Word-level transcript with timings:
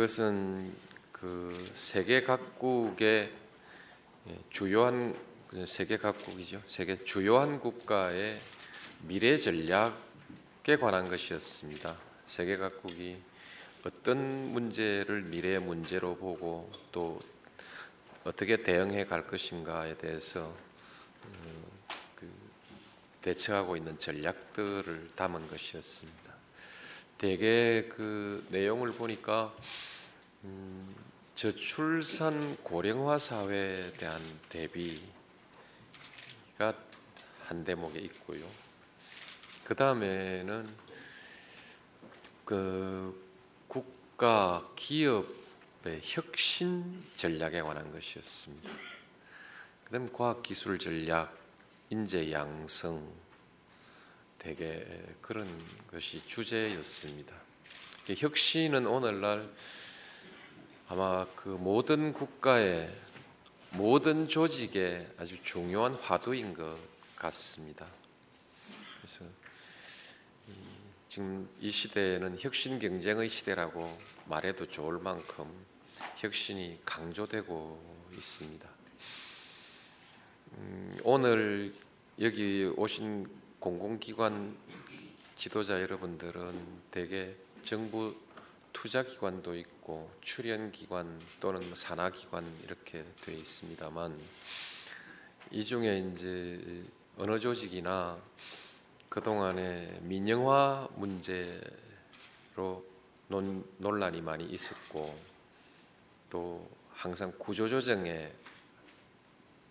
그것은 0.00 0.74
그 1.12 1.70
세계 1.74 2.22
각국의 2.22 3.30
예, 4.28 4.38
주요한 4.48 5.14
그 5.46 5.66
세계 5.66 5.98
각국이죠. 5.98 6.62
세계 6.64 6.96
주요한 7.04 7.60
국가의 7.60 8.40
미래 9.02 9.36
전략에 9.36 10.78
관한 10.80 11.06
것이었습니다. 11.06 11.98
세계 12.24 12.56
각국이 12.56 13.18
어떤 13.84 14.18
문제를 14.54 15.20
미래의 15.20 15.58
문제로 15.60 16.16
보고 16.16 16.72
또 16.90 17.20
어떻게 18.24 18.62
대응해 18.62 19.04
갈 19.04 19.26
것인가에 19.26 19.98
대해서 19.98 20.56
음, 21.26 21.64
그 22.16 22.26
대처하고 23.20 23.76
있는 23.76 23.98
전략들을 23.98 25.10
담은 25.14 25.46
것이었습니다. 25.48 26.19
대개 27.20 27.86
그 27.90 28.46
내용을 28.48 28.92
보니까 28.92 29.54
음, 30.44 30.96
저출산 31.34 32.56
고령화 32.62 33.18
사회에 33.18 33.92
대한 33.98 34.18
대비가 34.48 35.02
한 37.44 37.62
대목에 37.62 37.98
있고요. 37.98 38.48
그 39.64 39.74
다음에는 39.74 40.66
그 42.46 43.22
국가 43.68 44.66
기업의 44.74 46.00
혁신 46.02 47.04
전략에 47.16 47.60
관한 47.60 47.92
것이었습니다. 47.92 48.70
그다음 49.84 50.10
과학 50.10 50.42
기술 50.42 50.78
전략, 50.78 51.36
인재 51.90 52.32
양성 52.32 53.12
되게 54.40 54.86
그런 55.20 55.46
것이 55.90 56.26
주제였습니다. 56.26 57.34
혁신은 58.08 58.86
오늘날 58.86 59.48
아마 60.88 61.26
그 61.36 61.50
모든 61.50 62.12
국가의 62.12 62.90
모든 63.72 64.26
조직의 64.26 65.06
아주 65.18 65.40
중요한 65.44 65.94
화두인 65.94 66.54
것 66.54 66.76
같습니다. 67.14 67.86
그래서 68.96 69.24
이, 70.48 70.52
지금 71.08 71.48
이 71.60 71.70
시대에는 71.70 72.36
혁신 72.40 72.78
경쟁의 72.78 73.28
시대라고 73.28 73.96
말해도 74.24 74.66
좋을 74.68 74.98
만큼 74.98 75.46
혁신이 76.16 76.80
강조되고 76.84 78.08
있습니다. 78.16 78.68
음, 80.54 80.98
오늘 81.04 81.74
여기 82.18 82.64
오신 82.76 83.39
공공기관 83.60 84.56
지도자 85.36 85.82
여러분들은 85.82 86.80
대개 86.90 87.34
정부 87.62 88.16
투자기관도 88.72 89.54
있고 89.54 90.10
출연기관 90.22 91.20
또는 91.40 91.66
뭐 91.66 91.74
산하기관 91.74 92.62
이렇게 92.64 93.04
되어 93.20 93.36
있습니다만 93.36 94.18
이 95.50 95.62
중에 95.62 95.98
이제 95.98 96.82
어느 97.18 97.38
조직이나 97.38 98.18
그동안에 99.10 100.00
민영화 100.04 100.88
문제로 100.96 101.62
논, 103.28 103.62
논란이 103.76 104.22
많이 104.22 104.46
있었고 104.46 105.18
또 106.30 106.66
항상 106.94 107.30
구조조정의 107.38 108.32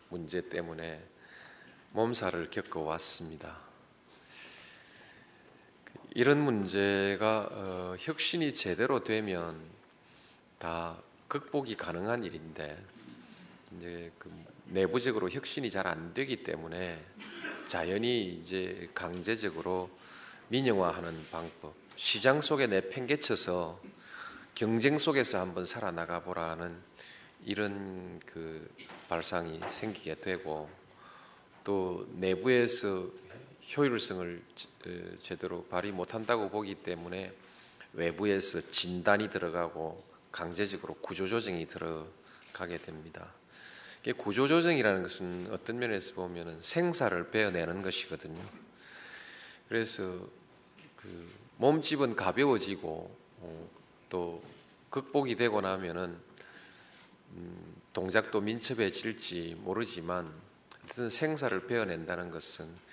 문제 0.09 0.47
때문에 0.47 1.03
몸살을 1.93 2.51
겪어왔습니다. 2.51 3.68
이런 6.19 6.39
문제가 6.41 7.47
어, 7.49 7.95
혁신이 7.97 8.51
제대로 8.51 9.05
되면 9.05 9.57
다 10.57 10.97
극복이 11.29 11.77
가능한 11.77 12.25
일인데 12.25 12.77
이제 13.77 14.11
그 14.19 14.29
내부적으로 14.65 15.29
혁신이 15.29 15.69
잘 15.69 15.87
안 15.87 16.13
되기 16.13 16.43
때문에 16.43 17.01
자연히 17.65 18.33
이제 18.33 18.89
강제적으로 18.93 19.89
민영화하는 20.49 21.25
방법, 21.31 21.73
시장 21.95 22.41
속에 22.41 22.67
내팽개쳐서 22.67 23.79
경쟁 24.55 24.97
속에서 24.97 25.39
한번 25.39 25.63
살아나가 25.63 26.21
보라는 26.21 26.75
이런 27.45 28.19
그 28.25 28.69
발상이 29.07 29.61
생기게 29.69 30.15
되고 30.15 30.69
또 31.63 32.05
내부에서 32.15 33.07
효율성을 33.75 34.41
제대로 35.21 35.63
발휘 35.65 35.91
못한다고 35.91 36.49
보기 36.49 36.75
때문에 36.75 37.31
외부에서 37.93 38.61
진단이 38.71 39.29
들어가고 39.29 40.03
강제적으로 40.31 40.95
구조조정이 40.95 41.67
들어가게 41.67 42.77
됩니다. 42.77 43.31
구조조정이라는 44.17 45.03
것은 45.03 45.49
어떤 45.51 45.77
면에서 45.77 46.15
보면 46.15 46.61
생사를 46.61 47.29
베어내는 47.29 47.81
것이거든요. 47.81 48.41
그래서 49.67 50.27
그 50.95 51.29
몸집은 51.57 52.15
가벼워지고 52.15 53.17
어, 53.41 53.69
또 54.09 54.43
극복이 54.89 55.35
되고 55.35 55.61
나면은 55.61 56.17
음, 57.33 57.75
동작도 57.93 58.41
민첩해질지 58.41 59.57
모르지만 59.59 60.31
어쨌든 60.83 61.09
생사를 61.09 61.67
베어낸다는 61.67 62.31
것은 62.31 62.88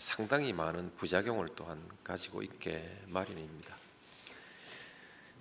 상당히 0.00 0.54
많은 0.54 0.92
부작용을 0.96 1.50
또한 1.54 1.78
가지고 2.02 2.42
있게 2.42 2.90
마련입니다. 3.08 3.76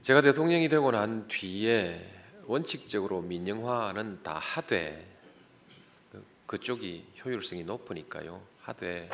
제가 0.02 0.22
대통령이 0.22 0.68
되고 0.68 0.92
난 0.92 1.30
뒤에 1.30 2.06
원칙적으로 2.44 3.22
민영화는 3.22 4.22
다 4.22 4.38
하되 4.38 5.08
그쪽이 6.46 7.06
효율성이 7.24 7.64
높으니까요. 7.64 8.42
하되 8.60 9.10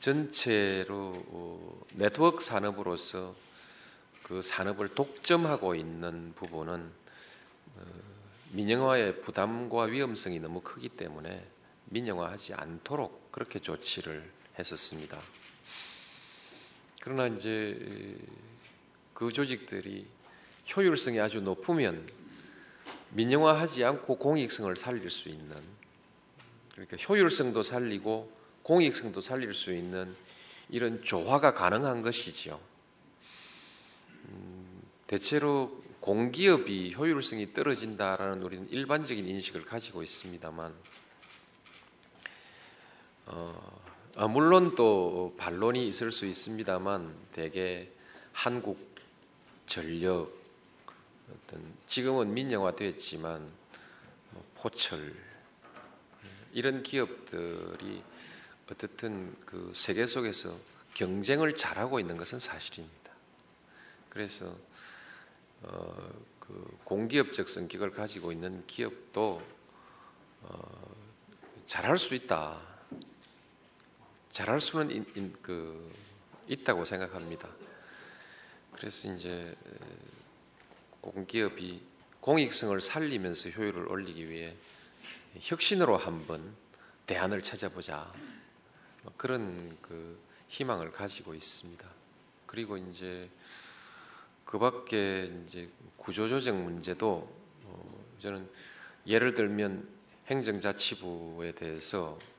전체로 0.00 1.24
어, 1.28 1.80
네트워크 1.92 2.42
산업으로서 2.42 3.32
그 4.24 4.42
산업을 4.42 4.88
독점하고 4.88 5.76
있는 5.76 6.32
부분은 6.34 6.90
어, 7.76 7.80
민영화의 8.50 9.20
부담과 9.20 9.84
위험성이 9.84 10.40
너무 10.40 10.62
크기 10.62 10.88
때문에 10.88 11.46
민영화하지 11.84 12.54
않도록 12.54 13.25
그렇게 13.36 13.58
조치를 13.58 14.26
했었습니다. 14.58 15.20
그러나 17.02 17.26
이제 17.26 18.16
그 19.12 19.30
조직들이 19.30 20.06
효율성이 20.74 21.20
아주 21.20 21.42
높으면 21.42 22.08
민영화하지 23.10 23.84
않고 23.84 24.16
공익성을 24.16 24.74
살릴 24.74 25.10
수 25.10 25.28
있는 25.28 25.54
그러니까 26.72 26.96
효율성도 26.96 27.62
살리고 27.62 28.32
공익성도 28.62 29.20
살릴 29.20 29.52
수 29.52 29.70
있는 29.70 30.16
이런 30.70 31.02
조화가 31.02 31.52
가능한 31.52 32.00
것이지요. 32.00 32.58
음, 34.30 34.82
대체로 35.06 35.84
공기업이 36.00 36.94
효율성이 36.94 37.52
떨어진다라는 37.52 38.42
우리는 38.42 38.66
일반적인 38.70 39.28
인식을 39.28 39.66
가지고 39.66 40.02
있습니다만 40.02 40.74
어, 43.26 43.80
아, 44.16 44.28
물론 44.28 44.74
또 44.74 45.34
반론이 45.36 45.86
있을 45.88 46.12
수 46.12 46.26
있습니다만 46.26 47.14
대개 47.32 47.88
한국 48.32 48.94
전력 49.66 50.32
어떤 51.28 51.62
지금은 51.86 52.32
민영화됐지만 52.32 53.40
뭐 54.30 54.44
포철 54.54 55.14
이런 56.52 56.82
기업들이 56.82 58.02
어떻든 58.70 59.34
그 59.44 59.72
세계 59.74 60.06
속에서 60.06 60.56
경쟁을 60.94 61.54
잘하고 61.54 62.00
있는 62.00 62.16
것은 62.16 62.38
사실입니다. 62.38 63.12
그래서 64.08 64.56
어, 65.62 66.12
그 66.38 66.78
공기업적 66.84 67.48
성격을 67.48 67.90
가지고 67.90 68.32
있는 68.32 68.64
기업도 68.66 69.42
어, 70.42 70.96
잘할 71.66 71.98
수 71.98 72.14
있다. 72.14 72.75
잘할 74.36 74.60
수는 74.60 74.90
인, 74.90 75.06
인, 75.14 75.34
그, 75.40 75.90
있다고 76.46 76.84
생각합니다. 76.84 77.48
그래서 78.70 79.10
이제 79.14 79.56
꼭 81.00 81.14
공기업이 81.14 81.80
공익성을 82.20 82.78
살리면서 82.82 83.48
효율을 83.48 83.88
올리기 83.88 84.28
위해 84.28 84.54
혁신으로 85.40 85.96
한번 85.96 86.54
대안을 87.06 87.40
찾아보자 87.40 88.12
뭐 89.04 89.14
그런 89.16 89.78
그 89.80 90.20
희망을 90.48 90.92
가지고 90.92 91.34
있습니다. 91.34 91.88
그리고 92.44 92.76
이제 92.76 93.30
그밖에 94.44 95.32
이제 95.46 95.70
구조조정 95.96 96.62
문제도 96.62 97.26
어, 97.64 98.04
저는 98.18 98.46
예를 99.06 99.32
들면 99.32 99.88
행정자치부에 100.26 101.52
대해서 101.52 102.18
어, 102.20 102.35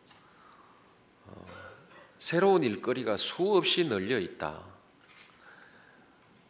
새로운 2.18 2.64
일거리가 2.64 3.16
수없이 3.16 3.88
널려 3.88 4.20
있다. 4.20 4.64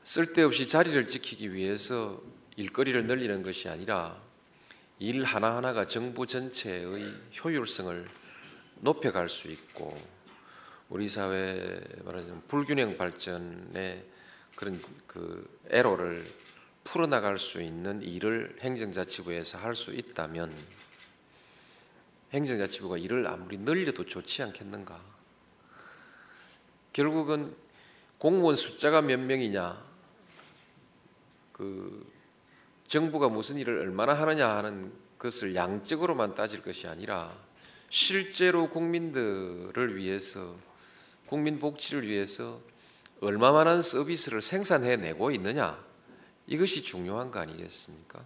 쓸데없이 0.04 0.68
자리를 0.68 1.06
지키기 1.08 1.54
위해서 1.54 2.22
일거리를 2.56 3.06
늘리는 3.06 3.44
것이 3.44 3.68
아니라 3.68 4.22
일 5.00 5.24
하나하나가 5.24 5.86
정부 5.86 6.26
전체의 6.26 7.14
효율성을 7.44 8.08
높여갈 8.78 9.28
수 9.28 9.50
있고 9.50 9.98
우리 10.90 11.10
사회 11.10 11.82
말하자면 12.06 12.44
불균형 12.48 12.98
발전의 12.98 14.06
그런 14.56 14.82
그 15.06 15.60
애로를 15.70 16.26
풀어나갈 16.86 17.38
수 17.38 17.62
있는 17.62 18.02
일을 18.02 18.58
행정자치부에서 18.62 19.58
할 19.58 19.76
수 19.76 19.94
있다면 19.94 20.56
행정자치부가 22.32 22.98
일을 22.98 23.28
아무리 23.28 23.58
늘려도 23.58 24.06
좋지 24.06 24.44
않겠는가? 24.44 25.17
결국은 26.98 27.56
공무원 28.18 28.56
숫자가 28.56 29.04
몇 29.04 29.20
명이냐, 29.20 29.86
그 31.52 32.12
정부가 32.88 33.30
무슨 33.30 33.58
일을 33.58 33.82
얼마나 33.82 34.16
하느냐 34.16 34.50
하는 34.50 34.92
것을 35.20 35.54
양적으로만 35.54 36.34
따질 36.34 36.64
것이 36.64 36.88
아니라 36.88 37.32
실제로 37.92 38.68
국민들을 38.72 39.96
위해서 39.96 40.56
국민 41.28 41.60
복지를 41.60 42.08
위해서 42.08 42.62
얼마만한 43.22 43.84
서비스를 43.84 44.42
생산해내고 44.42 45.30
있느냐 45.30 45.80
이것이 46.48 46.82
중요한 46.82 47.30
거 47.30 47.38
아니겠습니까? 47.38 48.26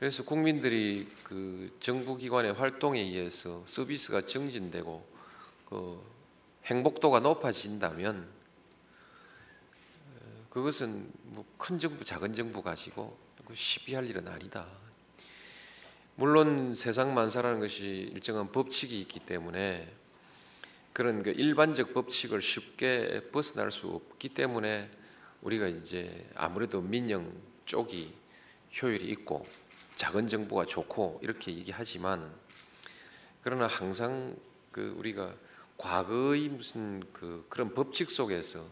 그래서 0.00 0.24
국민들이 0.24 1.06
그 1.22 1.70
정부 1.78 2.16
기관의 2.16 2.54
활동에 2.54 2.98
의해서 3.00 3.62
서비스가 3.66 4.26
증진되고 4.26 5.06
그 5.66 6.11
행복도가 6.66 7.20
높아진다면 7.20 8.28
어, 10.20 10.46
그것은 10.50 11.10
뭐 11.24 11.44
큰 11.62 11.78
정부, 11.78 12.04
작은 12.04 12.32
정부 12.34 12.60
가지고 12.60 13.16
그 13.46 13.54
시비할 13.54 14.04
일은 14.08 14.26
아니다. 14.26 14.66
물론 16.16 16.74
세상 16.74 17.14
만사라는 17.14 17.60
것이 17.60 18.10
일정한 18.12 18.50
법칙이 18.50 19.00
있기 19.02 19.20
때문에 19.20 19.88
그런 20.92 21.22
그 21.22 21.30
일반적 21.30 21.94
법칙을 21.94 22.42
쉽게 22.42 23.30
벗어날 23.30 23.70
수 23.70 23.90
없기 23.90 24.30
때문에 24.30 24.90
우리가 25.42 25.68
이제 25.68 26.28
아무래도 26.34 26.80
민영 26.80 27.32
쪽이 27.64 28.12
효율이 28.82 29.04
있고 29.10 29.46
작은 29.94 30.26
정부가 30.26 30.64
좋고 30.66 31.20
이렇게 31.22 31.54
얘기하지만 31.54 32.28
그러나 33.42 33.68
항상 33.68 34.36
그 34.72 34.96
우리가 34.98 35.32
과거의 35.78 36.48
무슨 36.48 37.02
그 37.12 37.44
그런 37.48 37.74
법칙 37.74 38.10
속에서 38.10 38.66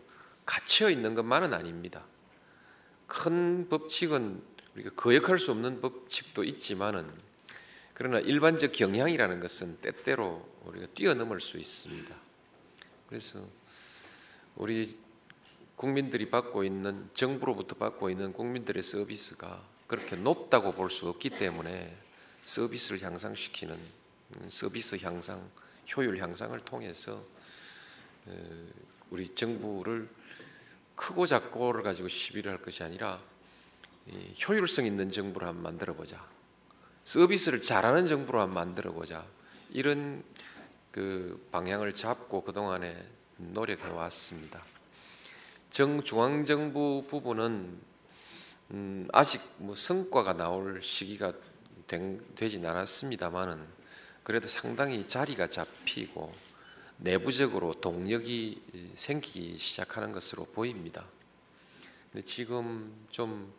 갇혀 0.46 0.90
있는 0.90 1.14
것만은 1.14 1.54
아닙니다. 1.54 2.04
큰 3.06 3.68
법칙은 3.68 4.42
우리가 4.74 4.90
거역할 4.90 5.38
수 5.38 5.50
없는 5.50 5.80
법칙도 5.80 6.44
있지만은 6.44 7.10
그러나 7.94 8.18
일반적 8.18 8.72
경향이라는 8.72 9.40
것은 9.40 9.78
때때로 9.78 10.48
우리가 10.64 10.86
뛰어넘을 10.94 11.40
수 11.40 11.58
있습니다. 11.58 12.14
그래서 13.08 13.44
우리 14.56 14.96
국민들이 15.76 16.30
받고 16.30 16.64
있는 16.64 17.08
정부로부터 17.14 17.74
받고 17.76 18.10
있는 18.10 18.32
국민들의 18.32 18.82
서비스가 18.82 19.62
그렇게 19.86 20.14
높다고 20.16 20.72
볼 20.72 20.88
수 20.90 21.08
없기 21.08 21.30
때문에 21.30 21.96
서비스를 22.44 23.02
향상시키는 23.02 23.74
음, 23.74 24.48
서비스 24.48 24.96
향상, 25.02 25.50
효율 25.96 26.18
향상을 26.18 26.58
통해서 26.60 27.24
어, 28.26 28.68
우리 29.10 29.34
정부를 29.34 30.08
크고 30.94 31.26
작고를 31.26 31.82
가지고 31.82 32.08
시비를 32.08 32.52
할 32.52 32.58
것이 32.58 32.82
아니라 32.82 33.20
효율성 34.46 34.86
있는 34.86 35.10
정부를 35.10 35.48
한번 35.48 35.62
만들어 35.62 35.94
보자. 35.94 36.24
서비스를 37.04 37.62
잘하는 37.62 38.06
정부로 38.06 38.40
한번 38.40 38.54
만들어 38.54 38.92
보자. 38.92 39.24
이런 39.70 40.22
그 40.90 41.46
방향을 41.52 41.94
잡고 41.94 42.42
그동안에 42.42 43.02
노력해 43.36 43.88
왔습니다. 43.88 44.62
정 45.70 46.02
중앙정부 46.02 47.04
부분은 47.08 47.80
음, 48.72 49.08
아직 49.12 49.42
뭐 49.56 49.74
성과가 49.74 50.36
나올 50.36 50.82
시기가 50.82 51.32
된, 51.86 52.24
되진 52.34 52.66
않았습니다만은 52.66 53.79
그래도 54.22 54.48
상당히 54.48 55.06
자리가 55.06 55.48
잡히고 55.48 56.34
내부적으로 56.98 57.74
동력이 57.80 58.90
생기기 58.94 59.58
시작하는 59.58 60.12
것으로 60.12 60.44
보입니다. 60.46 61.06
근데 62.12 62.24
지금 62.26 63.06
좀 63.10 63.52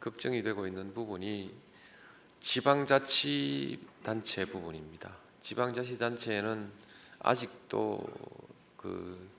걱정이 0.00 0.42
되고 0.42 0.66
있는 0.66 0.92
부분이 0.92 1.54
지방자치단체 2.40 3.76
부분입니다. 4.46 5.16
지방자치단체는 5.40 6.70
아직도 7.20 8.04
그 8.76 9.30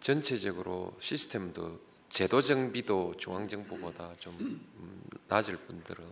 전체적으로 0.00 0.96
시스템도 1.00 1.80
제도 2.08 2.40
정비도 2.42 3.16
중앙정부보다 3.18 4.14
좀 4.18 4.34
음, 4.40 5.02
낮을 5.28 5.56
뿐더러 5.56 6.04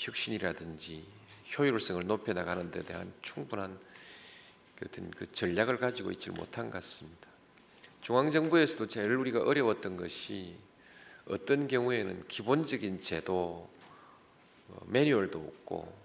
혁신이라든지 0.00 1.04
효율성을 1.58 2.06
높여 2.06 2.32
나가는 2.32 2.70
데 2.70 2.82
대한 2.82 3.12
충분한 3.20 3.78
그 4.76 4.86
어떤 4.88 5.10
그 5.10 5.26
전략을 5.26 5.78
가지고 5.78 6.10
있지 6.10 6.30
못한 6.30 6.70
것 6.70 6.74
같습니다. 6.78 7.28
중앙정부에서도 8.00 8.86
제일 8.86 9.12
우리가 9.12 9.42
어려웠던 9.42 9.98
것이 9.98 10.56
어떤 11.26 11.68
경우에는 11.68 12.26
기본적인 12.28 12.98
제도 12.98 13.70
어, 14.68 14.80
매뉴얼도 14.86 15.38
없고 15.38 16.00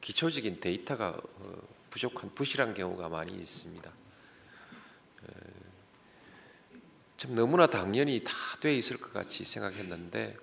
기초적인 0.00 0.60
데이터가 0.60 1.10
어, 1.10 1.68
부족한 1.90 2.34
부실한 2.34 2.74
경우가 2.74 3.08
많이 3.08 3.32
있습니다. 3.34 3.90
참 7.16 7.34
너무나 7.34 7.66
당연히 7.66 8.22
다 8.24 8.32
돼 8.60 8.76
있을 8.76 8.96
것 8.98 9.12
같이 9.12 9.44
생각했는데 9.44 10.36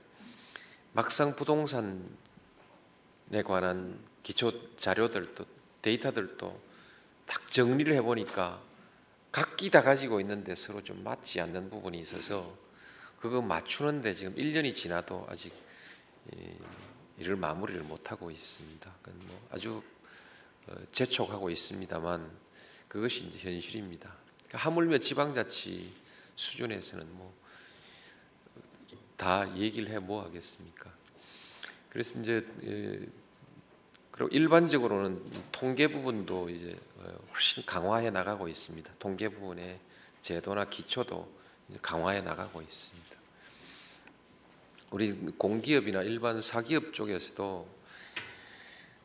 막상 0.93 1.35
부동산에 1.35 1.99
관한 3.45 3.99
기초 4.23 4.75
자료들도 4.75 5.45
데이터들도 5.81 6.61
딱 7.25 7.51
정리를 7.51 7.93
해보니까 7.95 8.61
각기 9.31 9.69
다 9.69 9.81
가지고 9.81 10.19
있는데 10.21 10.55
서로 10.55 10.83
좀 10.83 11.03
맞지 11.03 11.41
않는 11.41 11.69
부분이 11.69 11.99
있어서 11.99 12.57
그거 13.19 13.41
맞추는데 13.41 14.13
지금 14.13 14.35
1년이 14.35 14.73
지나도 14.73 15.25
아직 15.29 15.53
일을 17.17 17.35
마무리를 17.35 17.81
못하고 17.83 18.31
있습니다. 18.31 18.93
뭐 19.27 19.47
아주 19.51 19.83
어, 20.67 20.75
재촉하고 20.91 21.49
있습니다만 21.49 22.29
그것이 22.87 23.25
이제 23.25 23.37
현실입니다. 23.39 24.11
그러니까 24.47 24.57
하물며 24.59 24.97
지방자치 24.99 25.93
수준에서는 26.35 27.07
뭐 27.15 27.45
다 29.17 29.55
얘기를 29.57 29.89
해 29.89 29.99
뭐 29.99 30.23
하겠습니까? 30.23 30.91
그래서 31.95 32.19
이제 32.19 32.45
그리고 34.11 34.27
일반적으로는 34.29 35.23
통계 35.53 35.87
부분도 35.87 36.49
이제 36.49 36.77
어, 36.97 37.17
훨씬 37.31 37.65
강화해 37.65 38.09
나가고 38.09 38.49
있습니다. 38.49 38.91
통계 38.99 39.29
부분의 39.29 39.79
제도나 40.21 40.65
기초도 40.65 41.25
강화해 41.81 42.19
나가고 42.19 42.61
있습니다. 42.61 43.15
우리 44.91 45.13
공기업이나 45.37 46.03
일반 46.03 46.41
사기업 46.41 46.93
쪽에서도 46.93 47.65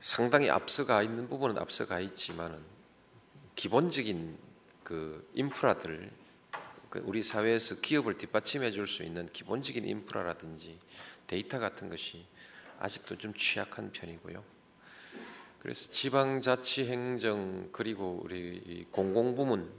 상당히 0.00 0.50
앞서가 0.50 1.04
있는 1.04 1.28
부분은 1.28 1.58
앞서가 1.58 2.00
있지만은 2.00 2.58
기본적인 3.54 4.36
그 4.82 5.30
인프라들 5.34 6.10
그 6.88 7.00
우리 7.04 7.22
사회에서 7.22 7.76
기업을 7.76 8.18
뒷받침해 8.18 8.72
줄 8.72 8.88
수 8.88 9.04
있는 9.04 9.28
기본적인 9.32 9.84
인프라라든지 9.84 10.76
데이터 11.28 11.60
같은 11.60 11.88
것이 11.88 12.26
아직도 12.80 13.18
좀 13.18 13.32
취약한 13.34 13.92
편이고요. 13.92 14.42
그래서 15.60 15.92
지방자치 15.92 16.86
행정 16.86 17.68
그리고 17.70 18.20
우리 18.24 18.86
공공부문 18.90 19.70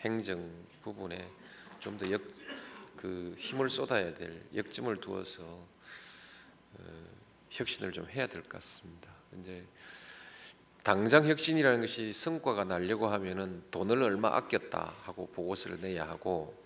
행정 0.00 0.50
부분에 0.82 1.30
좀더그 1.78 3.36
힘을 3.38 3.70
쏟아야 3.70 4.12
될 4.12 4.44
역점을 4.54 4.94
두어서 5.00 5.44
어, 5.44 7.06
혁신을 7.50 7.92
좀 7.92 8.08
해야 8.10 8.26
될 8.26 8.42
것 8.42 8.50
같습니다. 8.50 9.10
이제 9.38 9.64
당장 10.82 11.24
혁신이라는 11.28 11.80
것이 11.80 12.12
성과가 12.12 12.64
나려고 12.64 13.06
하면은 13.06 13.62
돈을 13.70 14.02
얼마 14.02 14.34
아꼈다 14.36 14.94
하고 15.02 15.28
보고서를 15.28 15.80
내야 15.80 16.08
하고 16.08 16.60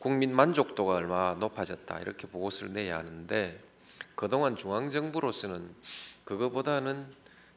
국민 0.00 0.34
만족도가 0.34 0.94
얼마 0.94 1.34
높아졌다 1.38 2.00
이렇게 2.00 2.26
보고서를 2.26 2.72
내야 2.72 2.98
하는데 2.98 3.71
그동안 4.22 4.54
중앙 4.54 4.88
정부로서는 4.88 5.74
그거보다는 6.24 7.12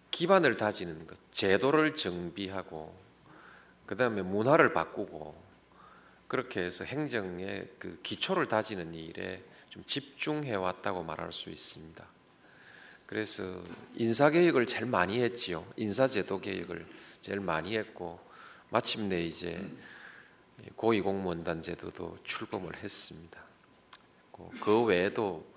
기반을 0.09 0.57
다지는 0.57 1.05
것, 1.05 1.15
제도를 1.31 1.93
정비하고 1.93 2.91
그 3.85 3.95
다음에 3.95 4.23
문화를 4.23 4.73
바꾸고 4.73 5.39
그렇게 6.27 6.63
해서 6.63 6.83
행정의 6.83 7.69
그 7.77 7.99
기초를 8.01 8.47
다지는 8.47 8.95
일에 8.95 9.43
좀 9.69 9.83
집중해 9.85 10.55
왔다고 10.55 11.03
말할 11.03 11.31
수 11.31 11.51
있습니다. 11.51 12.03
그래서 13.05 13.43
인사 13.93 14.31
개혁을 14.31 14.65
제일 14.65 14.87
많이 14.87 15.21
했지요. 15.21 15.67
인사 15.75 16.07
제도 16.07 16.41
개혁을 16.41 16.83
제일 17.21 17.41
많이 17.41 17.77
했고 17.77 18.19
마침내 18.71 19.21
이제 19.23 19.63
고위 20.75 21.01
공무원단 21.01 21.61
제도도 21.61 22.17
출범을 22.23 22.77
했습니다. 22.77 23.39
그 24.59 24.81
외에도 24.81 25.53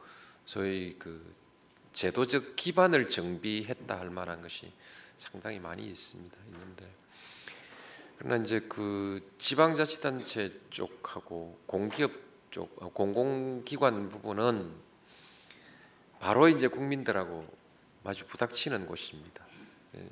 저희 0.49 0.97
그 0.99 1.31
제도적 1.93 2.57
기반을 2.57 3.07
정비했다 3.07 3.99
할 3.99 4.09
만한 4.09 4.40
것이 4.40 4.73
상당히 5.19 5.59
많이 5.59 5.87
있습니다. 5.87 6.35
있는데 6.47 6.90
그러나 8.17 8.43
이제 8.43 8.61
그 8.61 9.35
지방자치단체 9.37 10.59
쪽하고 10.71 11.59
공기업 11.67 12.12
쪽 12.50 12.83
어, 12.83 12.88
공공기관 12.88 14.09
부분은 14.09 14.73
바로 16.19 16.49
이제 16.49 16.67
국민들하고 16.67 17.47
마주 18.02 18.25
부닥치는 18.25 18.87
곳입니다. 18.87 19.45
예. 19.97 20.09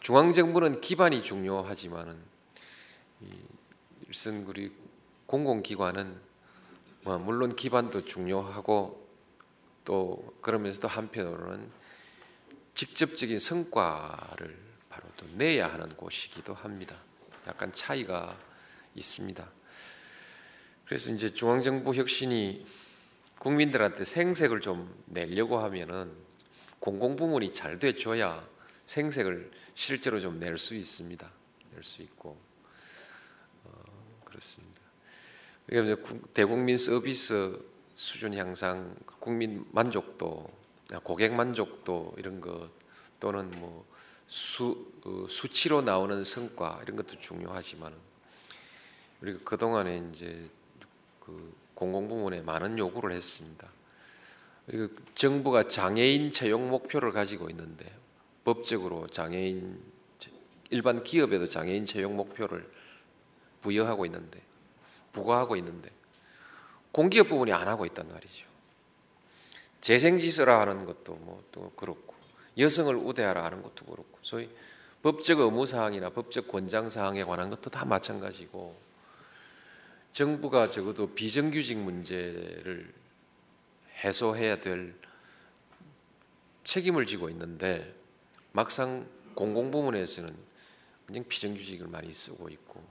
중앙정부는 0.00 0.82
기반이 0.82 1.22
중요하지만은 1.22 2.18
일선 4.06 4.44
우리 4.44 4.70
공공기관은 5.24 6.20
뭐 7.04 7.16
물론 7.16 7.56
기반도 7.56 8.04
중요하고 8.04 9.01
또 9.84 10.36
그러면서도 10.40 10.88
한편으로는 10.88 11.70
직접적인 12.74 13.38
성과를 13.38 14.58
바로 14.88 15.08
또 15.16 15.26
내야 15.34 15.72
하는 15.72 15.96
곳이기도 15.96 16.54
합니다. 16.54 16.96
약간 17.46 17.72
차이가 17.72 18.38
있습니다. 18.94 19.50
그래서 20.86 21.12
이제 21.12 21.32
중앙정부 21.32 21.94
혁신이 21.94 22.66
국민들한테 23.38 24.04
생색을 24.04 24.60
좀 24.60 24.94
내려고 25.06 25.58
하면은 25.58 26.12
공공부문이 26.78 27.52
잘 27.52 27.78
돼줘야 27.78 28.46
생색을 28.86 29.50
실제로 29.74 30.20
좀 30.20 30.38
낼 30.38 30.58
수 30.58 30.74
있습니다. 30.74 31.30
낼 31.72 31.82
수 31.82 32.02
있고 32.02 32.38
어, 33.64 34.22
그렇습니다. 34.24 34.82
그러니까 35.66 36.14
대국민 36.32 36.76
서비스 36.76 37.58
수준 37.94 38.34
향상, 38.34 38.94
국민 39.20 39.64
만족도, 39.70 40.50
고객 41.02 41.34
만족도 41.34 42.14
이런 42.16 42.40
것 42.40 42.70
또는 43.20 43.50
뭐 43.56 43.86
수, 44.26 44.92
어, 45.04 45.26
수치로 45.28 45.82
나오는 45.82 46.24
성과 46.24 46.80
이런 46.82 46.96
것도 46.96 47.18
중요하지만 47.18 47.92
우리가 49.20 49.40
그 49.44 49.56
동안에 49.56 50.08
이제 50.12 50.50
그 51.20 51.54
공공부문에 51.74 52.42
많은 52.42 52.78
요구를 52.78 53.14
했습니다. 53.14 53.68
정부가 55.14 55.68
장애인 55.68 56.30
채용 56.30 56.70
목표를 56.70 57.12
가지고 57.12 57.50
있는데 57.50 57.92
법적으로 58.44 59.06
장애인 59.08 59.80
일반 60.70 61.02
기업에도 61.04 61.48
장애인 61.48 61.84
채용 61.84 62.16
목표를 62.16 62.68
부여하고 63.60 64.06
있는데 64.06 64.40
부과하고 65.12 65.56
있는데 65.56 65.90
공기업 66.92 67.28
부분이 67.28 67.52
안 67.52 67.68
하고 67.68 67.86
있단 67.86 68.08
말이죠. 68.08 68.46
재생지서라 69.80 70.60
하는 70.60 70.84
것도 70.84 71.14
뭐 71.16 71.42
또 71.52 71.70
그렇고 71.76 72.14
여성을 72.58 72.94
우대하라 72.94 73.44
하는 73.44 73.62
것도 73.62 73.84
그렇고 73.84 74.18
소위 74.22 74.50
법적 75.02 75.40
의무 75.40 75.66
사항이나 75.66 76.10
법적 76.10 76.48
권장 76.48 76.88
사항에 76.88 77.24
관한 77.24 77.50
것도 77.50 77.70
다 77.70 77.84
마찬가지고 77.84 78.76
정부가 80.12 80.68
적어도 80.68 81.14
비정규직 81.14 81.78
문제를 81.78 82.92
해소해야 84.04 84.60
될 84.60 84.94
책임을 86.64 87.06
지고 87.06 87.28
있는데 87.30 87.94
막상 88.52 89.06
공공부문에서는 89.34 90.34
그냥 91.06 91.24
비정규직을 91.28 91.88
많이 91.88 92.12
쓰고 92.12 92.48
있고 92.50 92.82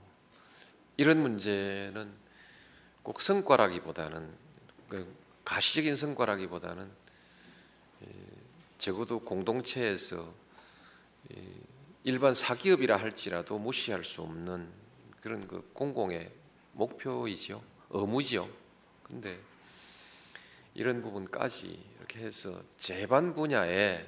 이런 0.96 1.22
문제는 1.22 2.21
꼭 3.02 3.20
성과라기보다는 3.20 4.32
그 4.88 5.14
가시적인 5.44 5.94
성과라기보다는 5.94 6.90
적어도 8.78 9.20
공동체에서 9.20 10.34
일반 12.04 12.34
사기업이라 12.34 12.96
할지라도 12.96 13.58
무시할 13.58 14.02
수 14.02 14.22
없는 14.22 14.68
그런 15.20 15.46
그 15.46 15.70
공공의 15.72 16.32
목표이죠. 16.72 17.62
의무지요. 17.90 18.48
근데 19.04 19.38
이런 20.74 21.02
부분까지 21.02 21.78
이렇게 21.98 22.20
해서 22.20 22.60
재반 22.76 23.34
분야에 23.34 24.04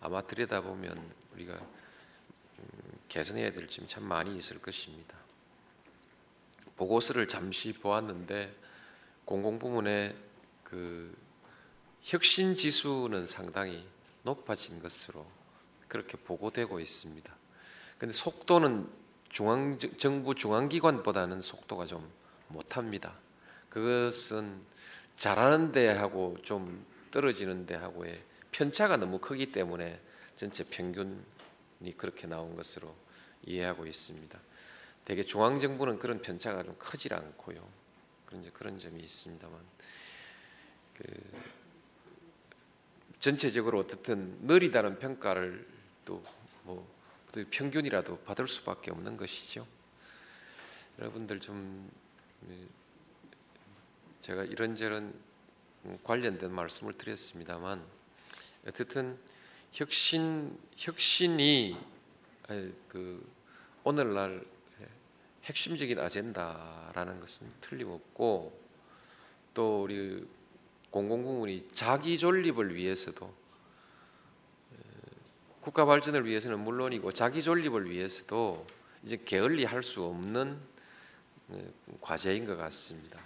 아마 0.00 0.20
들여다보면 0.22 1.14
우리가 1.34 1.54
음, 1.54 2.98
개선해야 3.08 3.52
될 3.52 3.68
점이 3.68 3.88
참 3.88 4.04
많이 4.04 4.36
있을 4.36 4.60
것입니다. 4.60 5.16
보고서를 6.78 7.26
잠시 7.28 7.72
보았는데 7.72 8.54
공공 9.24 9.58
부문의 9.58 10.16
그 10.62 11.14
혁신 12.00 12.54
지수는 12.54 13.26
상당히 13.26 13.86
높아진 14.22 14.80
것으로 14.80 15.26
그렇게 15.88 16.16
보고되고 16.16 16.80
있습니다. 16.80 17.36
근데 17.98 18.14
속도는 18.14 18.88
중앙 19.28 19.78
정부 19.78 20.34
중앙기관보다는 20.34 21.42
속도가 21.42 21.86
좀 21.86 22.08
못합니다. 22.46 23.14
그것은 23.68 24.60
잘하는 25.16 25.72
데하고 25.72 26.38
좀 26.42 26.86
떨어지는 27.10 27.66
데하고의 27.66 28.22
편차가 28.52 28.96
너무 28.96 29.18
크기 29.18 29.50
때문에 29.50 30.00
전체 30.36 30.62
평균이 30.64 31.96
그렇게 31.96 32.26
나온 32.28 32.54
것으로 32.54 32.94
이해하고 33.44 33.86
있습니다. 33.86 34.38
대개 35.08 35.22
중앙 35.22 35.58
정부는 35.58 35.98
그런 35.98 36.20
편차가 36.20 36.62
좀 36.62 36.76
크질 36.78 37.14
않고요. 37.14 37.66
그런 38.26 38.52
그런 38.52 38.78
점이 38.78 39.02
있습니다만 39.02 39.58
그 40.92 41.02
전체적으로 43.18 43.78
어떻든 43.78 44.36
느리다는 44.42 44.98
평가를 44.98 45.66
또뭐 46.04 46.86
평균이라도 47.50 48.18
받을 48.18 48.46
수밖에 48.46 48.90
없는 48.90 49.16
것이죠. 49.16 49.66
여러분들 50.98 51.40
좀 51.40 51.90
제가 54.20 54.44
이런저런 54.44 55.14
관련된 56.04 56.52
말씀을 56.52 56.98
드렸습니다만 56.98 57.82
어쨌든 58.66 59.18
혁신 59.72 60.58
혁신이 60.76 61.78
그 62.88 63.26
오늘날 63.84 64.44
핵심적인 65.48 65.98
아젠다라는 65.98 67.20
것은 67.20 67.50
틀림없고 67.60 68.68
또 69.54 69.82
우리 69.82 70.26
공공부문이 70.90 71.68
자기 71.72 72.18
존립을 72.18 72.74
위해서도 72.74 73.34
국가 75.60 75.84
발전을 75.84 76.24
위해서는 76.24 76.60
물론이고 76.60 77.12
자기 77.12 77.42
존립을 77.42 77.90
위해서도 77.90 78.66
이제 79.02 79.16
게을리 79.24 79.64
할 79.64 79.82
수 79.82 80.04
없는 80.04 80.58
어, 81.48 81.72
과제인 82.00 82.44
것 82.44 82.56
같습니다. 82.56 83.20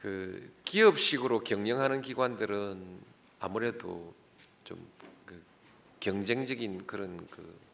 그 0.00 0.52
기업식으로 0.64 1.40
경영하는 1.40 2.02
기관들은 2.02 3.00
아무래도 3.40 4.14
좀 4.64 4.78
그 5.26 5.42
경쟁적인 6.00 6.86
그런 6.86 7.26
그 7.28 7.65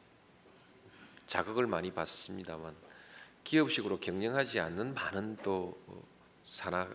자극을 1.26 1.66
많이 1.66 1.92
받습니다만 1.92 2.74
기업식으로 3.44 4.00
경영하지 4.00 4.60
않는 4.60 4.94
많은 4.94 5.36
또 5.36 5.76
뭐 5.86 6.12
산하 6.44 6.88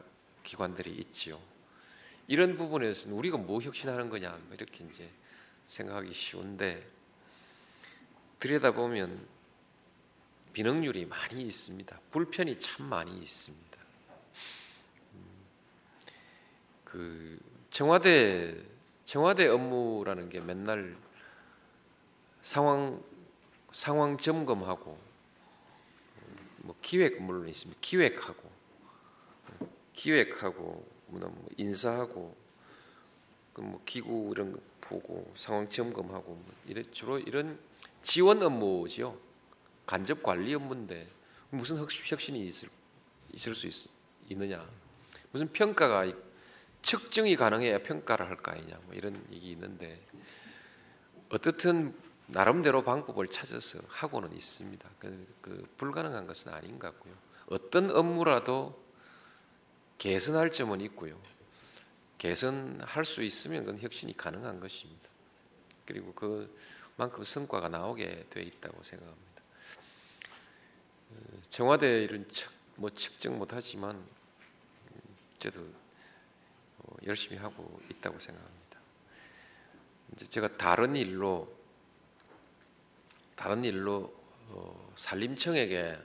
기관들이 0.43 0.91
있지요. 0.91 1.39
이런 2.27 2.57
부분에서는 2.57 3.15
우리가 3.17 3.37
뭐 3.37 3.61
혁신하는 3.61 4.09
거냐 4.09 4.31
뭐 4.31 4.53
이렇게 4.53 4.83
이제 4.83 5.09
생각하기 5.67 6.13
쉬운데 6.13 6.85
들여다보면 8.39 9.27
비능률이 10.53 11.05
많이 11.05 11.43
있습니다. 11.43 11.99
불편이 12.11 12.59
참 12.59 12.87
많이 12.87 13.17
있습니다. 13.17 13.77
음, 15.13 15.45
그 16.83 17.39
청와대 17.69 18.61
청와대 19.05 19.47
업무라는 19.47 20.29
게 20.29 20.41
맨날 20.41 20.97
상황 22.41 23.01
상황 23.71 24.17
점검하고 24.17 24.97
뭐 26.59 26.75
기획 26.81 27.21
물론 27.21 27.47
있습니다. 27.47 27.79
기획하고 27.81 28.49
기획하고 29.93 30.87
뭐 31.07 31.45
인사하고 31.57 32.35
그뭐 33.53 33.81
기구 33.85 34.31
이런 34.33 34.51
거 34.51 34.59
보고 34.81 35.31
상황 35.35 35.67
점검하고 35.69 36.27
뭐 36.27 36.45
이래 36.65 36.81
주로 36.83 37.17
이런 37.19 37.57
지원 38.03 38.41
업무지요. 38.43 39.17
간접 39.85 40.21
관리 40.21 40.53
업무인데 40.53 41.09
무슨 41.49 41.77
혁신이 41.77 42.45
있을 42.47 42.69
있을 43.33 43.55
수 43.55 43.67
있, 43.67 43.89
있느냐? 44.29 44.67
무슨 45.31 45.51
평가가 45.51 46.11
측정이 46.81 47.35
가능해야 47.35 47.81
평가를 47.83 48.27
할 48.27 48.37
거 48.37 48.51
아니냐? 48.51 48.79
뭐 48.85 48.93
이런 48.93 49.25
얘기 49.31 49.51
있는데 49.51 49.99
어떻든 51.29 51.93
나름대로 52.27 52.83
방법을 52.83 53.27
찾아서 53.27 53.79
하고는 53.87 54.33
있습니다. 54.33 54.89
그, 54.99 55.35
그 55.41 55.67
불가능한 55.77 56.27
것은 56.27 56.53
아닌 56.53 56.77
것 56.77 56.93
같고요. 56.93 57.13
어떤 57.47 57.89
업무라도 57.91 58.81
개선할 59.97 60.51
점은 60.51 60.81
있고요. 60.81 61.19
개선할 62.17 63.05
수 63.05 63.23
있으면 63.23 63.63
그건 63.63 63.79
혁신이 63.79 64.17
가능한 64.17 64.59
것입니다. 64.59 65.07
그리고 65.85 66.13
그만큼 66.13 67.23
성과가 67.23 67.69
나오게 67.69 68.27
되어 68.29 68.43
있다고 68.43 68.83
생각합니다. 68.83 69.41
어, 71.11 71.15
청와대 71.47 72.03
이런 72.03 72.27
측, 72.27 72.51
뭐 72.75 72.89
측정 72.89 73.37
못하지만 73.37 74.03
저도 75.39 75.61
어, 76.79 76.95
열심히 77.05 77.37
하고 77.37 77.79
있다고 77.89 78.19
생각합니다. 78.19 78.79
이제 80.13 80.25
제가 80.27 80.57
다른 80.57 80.95
일로 80.95 81.56
다른 83.37 83.63
일로 83.63 84.11
어, 84.49 84.91
산림청에게 84.95 85.95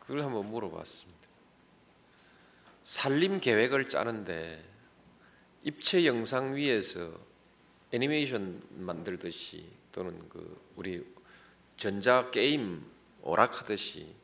그걸 0.00 0.22
한번 0.22 0.46
물어봤습니다. 0.50 1.28
산림 2.82 3.40
계획을 3.40 3.88
짜는데 3.88 4.64
입체 5.62 6.06
영상 6.06 6.56
위에서 6.56 7.12
애니메이션 7.92 8.62
만들듯이 8.70 9.68
또는 9.92 10.26
그 10.30 10.58
우리 10.74 11.04
전자 11.76 12.30
게임 12.30 12.82
오락하듯이 13.20 14.14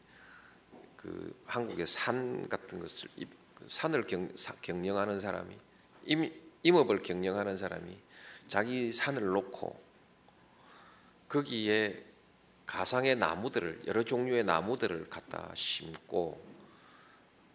그 0.97 1.38
한국의 1.45 1.87
산 1.87 2.49
같은 2.49 2.81
것을 2.81 3.11
그 3.55 3.67
산을 3.69 4.07
경, 4.07 4.33
경영하는 4.62 5.21
사람이 5.21 5.55
임, 6.07 6.33
임업을 6.62 7.02
경영하는 7.02 7.59
사람이 7.59 7.99
자기 8.49 8.90
산을 8.90 9.26
놓고 9.26 9.89
거기에 11.31 12.05
가상의 12.67 13.17
나무들을 13.17 13.83
여러 13.87 14.03
종류의 14.03 14.45
나무들을 14.45 15.09
갖다 15.09 15.53
심고 15.55 16.41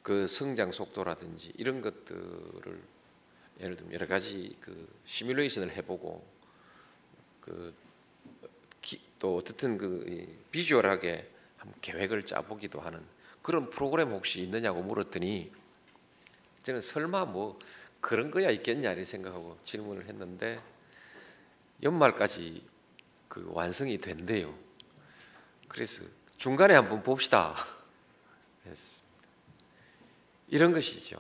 그 0.02 0.28
성장 0.28 0.72
속도라든지 0.72 1.52
이런 1.58 1.82
것들을 1.82 2.82
예를 3.60 3.76
들면 3.76 3.94
여러 3.94 4.08
가지 4.08 4.56
그 4.62 4.88
시뮬레이션을 5.06 5.76
해보고 5.76 6.26
그또 7.42 9.38
어떻든 9.38 9.78
그 9.78 10.44
비주얼하게 10.52 11.30
계획을 11.82 12.26
짜보기도 12.26 12.80
하는 12.80 13.04
그런 13.42 13.70
프로그램 13.70 14.12
혹시 14.12 14.42
있느냐고 14.42 14.82
물었더니 14.84 15.52
저는 16.64 16.80
설마 16.80 17.26
뭐 17.26 17.60
그런 18.00 18.32
거야 18.32 18.50
있겠냐 18.52 18.94
이 18.94 19.04
생각하고 19.04 19.58
질문을 19.64 20.08
했는데 20.08 20.62
연말까지 21.84 22.75
그 23.36 23.46
완성이 23.50 23.98
된대요. 23.98 24.58
그래서 25.68 26.06
중간에 26.38 26.74
한번 26.74 27.04
봅시다. 27.04 27.54
이런 30.48 30.72
것이죠. 30.72 31.18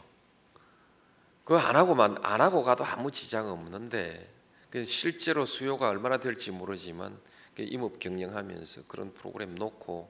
그거 1.43 1.59
안 1.59 1.75
하고만 1.75 2.19
안 2.23 2.39
하고 2.39 2.63
가도 2.63 2.85
아무 2.85 3.11
지장 3.11 3.49
없는데 3.49 4.33
그 4.69 4.85
실제로 4.85 5.45
수요가 5.45 5.89
얼마나 5.89 6.15
될지 6.15 6.51
모르지만 6.51 7.19
그 7.53 7.63
임업 7.63 7.99
경영하면서 7.99 8.83
그런 8.87 9.13
프로그램 9.13 9.53
놓고 9.55 10.09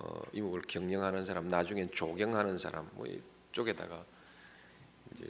어, 0.00 0.22
임업을 0.34 0.60
경영하는 0.68 1.24
사람, 1.24 1.48
나중엔 1.48 1.92
조경하는 1.92 2.58
사람 2.58 2.90
뭐 2.92 3.06
이쪽에다가 3.06 4.04
이제 5.14 5.24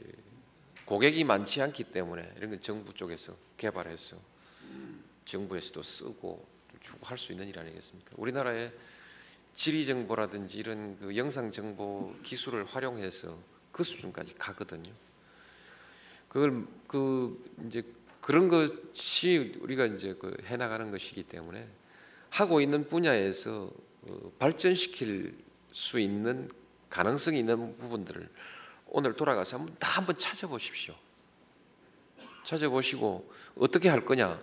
고객이 0.83 1.23
많지 1.23 1.61
않기 1.61 1.85
때문에 1.85 2.33
이런 2.35 2.49
건 2.49 2.59
정부 2.59 2.93
쪽에서 2.93 3.37
개발해서 3.55 4.32
정부에서도 5.25 5.81
쓰고 5.83 6.45
주고 6.81 7.05
할 7.05 7.17
수 7.17 7.31
있는 7.31 7.47
일 7.47 7.57
아니겠습니까? 7.57 8.11
우리나라에 8.17 8.71
지리 9.53 9.85
정보라든지 9.85 10.57
이런 10.57 10.97
그 10.99 11.15
영상 11.15 11.51
정보 11.51 12.13
기술을 12.23 12.65
활용해서 12.65 13.37
그 13.71 13.83
수준까지 13.83 14.35
가거든요. 14.35 14.91
그걸 16.27 16.65
그 16.87 17.43
이제 17.67 17.83
그런 18.19 18.47
것이 18.47 19.57
우리가 19.59 19.85
이제 19.85 20.15
그 20.15 20.35
해나가는 20.45 20.89
것이기 20.89 21.23
때문에 21.23 21.67
하고 22.29 22.61
있는 22.61 22.87
분야에서 22.87 23.71
어, 24.01 24.31
발전시킬 24.39 25.37
수 25.71 25.99
있는 25.99 26.49
가능성이 26.89 27.39
있는 27.39 27.77
부분들을 27.77 28.29
오늘 28.87 29.15
돌아가서 29.15 29.57
한번 29.57 29.75
다 29.79 29.89
한번 29.89 30.17
찾아보십시오. 30.17 30.95
찾아보시고 32.43 33.31
어떻게 33.55 33.89
할 33.89 34.03
거냐 34.03 34.41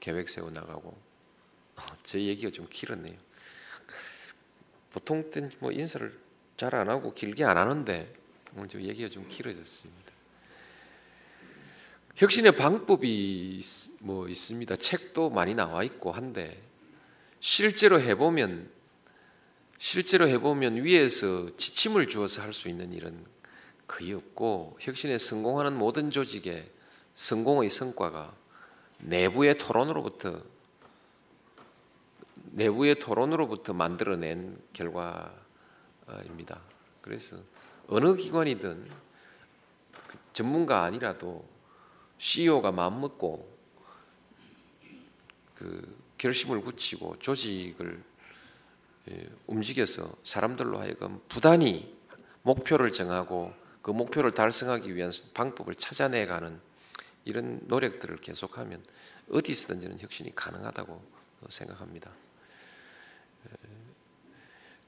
계획 0.00 0.28
세워 0.28 0.50
나가고 0.50 0.96
제 2.02 2.20
얘기가 2.20 2.50
좀 2.50 2.66
길었네요. 2.70 3.16
보통 4.90 5.30
때뭐 5.30 5.72
인사를 5.72 6.28
잘 6.56 6.74
안 6.74 6.88
하고 6.90 7.14
길게 7.14 7.44
안 7.44 7.56
하는데 7.56 8.12
오늘 8.56 8.68
좀 8.68 8.82
얘기가 8.82 9.08
좀 9.08 9.28
길어졌습니다. 9.28 10.12
혁신의 12.16 12.56
방법이 12.56 13.60
뭐 14.00 14.28
있습니다. 14.28 14.74
책도 14.74 15.30
많이 15.30 15.54
나와 15.54 15.84
있고 15.84 16.10
한데 16.10 16.60
실제로 17.38 18.00
해보면 18.00 18.68
실제로 19.78 20.26
해보면 20.26 20.82
위에서 20.82 21.56
지침을 21.56 22.08
주어서 22.08 22.42
할 22.42 22.52
수 22.52 22.68
있는 22.68 22.92
일은 22.92 23.24
거의 23.86 24.12
없고 24.14 24.78
혁신에 24.80 25.16
성공하는 25.16 25.78
모든 25.78 26.10
조직의 26.10 26.68
성공의 27.14 27.70
성과가 27.70 28.34
내부의 28.98 29.56
토론으로부터 29.58 30.42
내부의 32.52 32.98
토론으로부터 32.98 33.72
만들어낸 33.72 34.58
결과입니다. 34.72 36.60
그래서 37.00 37.36
어느 37.88 38.16
기관이든 38.16 38.88
그 40.08 40.18
전문가 40.32 40.82
아니라도 40.82 41.44
CEO가 42.18 42.72
마음 42.72 43.00
먹고 43.00 43.48
그 45.54 45.96
결심을 46.18 46.60
굳히고 46.62 47.18
조직을 47.20 48.02
예, 49.10 49.28
움직여서 49.46 50.16
사람들로 50.22 50.80
하여금 50.80 51.20
부단히 51.28 51.96
목표를 52.42 52.92
정하고 52.92 53.54
그 53.80 53.90
목표를 53.90 54.32
달성하기 54.32 54.94
위한 54.94 55.10
방법을 55.32 55.74
찾아내가는 55.76 56.60
이런 57.28 57.60
노력들을 57.64 58.16
계속하면 58.16 58.82
어디서든지는 59.30 60.00
혁신이 60.00 60.34
가능하다고 60.34 61.02
생각합니다. 61.48 62.10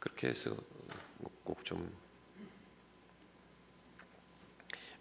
그렇게 0.01 0.29
해서 0.29 0.57
꼭 1.45 1.63
좀 1.65 1.93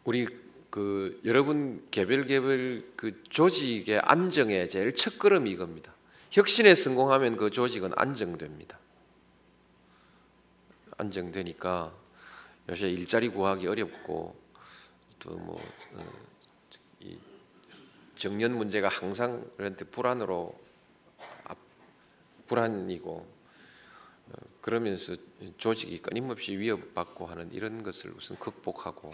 우리 0.04 0.28
그 0.70 1.20
여러분 1.26 1.88
개별 1.90 2.26
개별 2.26 2.84
그 2.96 3.24
조직의 3.24 4.00
안정의 4.00 4.70
제일 4.70 4.94
첫 4.94 5.18
걸음이 5.18 5.50
이겁니다. 5.52 5.94
혁신에 6.32 6.76
성공하면 6.76 7.38
그 7.38 7.50
조직은 7.50 7.94
안정됩니다. 7.96 8.78
안정되니까 10.98 11.94
요새 12.70 12.90
일자리 12.90 13.30
구하기 13.30 13.68
어렵고 13.68 14.36
또뭐 15.20 15.62
어, 15.94 16.12
정년 18.20 18.58
문제가 18.58 18.90
항상 18.90 19.50
우리한테 19.58 19.86
불안으로 19.86 20.54
불안이고 22.48 23.12
어, 24.28 24.34
그러면서 24.60 25.16
조직이 25.58 26.02
끊임없이 26.02 26.58
위협받고 26.58 27.28
하는 27.28 27.50
이런 27.54 27.82
것을 27.82 28.12
우선 28.12 28.38
극복하고 28.38 29.14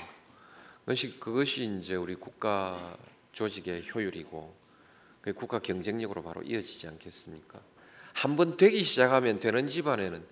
그것이 0.80 1.20
그것이 1.20 1.66
이제 1.80 1.94
우리 1.94 2.16
국가 2.16 2.98
조직의 3.32 3.94
효율이고 3.94 4.56
국가 5.36 5.60
경쟁력으로 5.60 6.24
바로 6.24 6.42
이어지지 6.42 6.88
않겠습니까? 6.88 7.62
한 8.14 8.36
번 8.36 8.58
되기 8.58 8.82
시작하면 8.84 9.40
되는 9.40 9.68
집안에는 9.68 10.26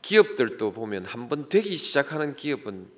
기업들도 0.00 0.72
보면 0.72 1.04
한 1.04 1.28
번 1.28 1.48
되기 1.48 1.76
시작하는 1.76 2.34
기업은 2.34 2.90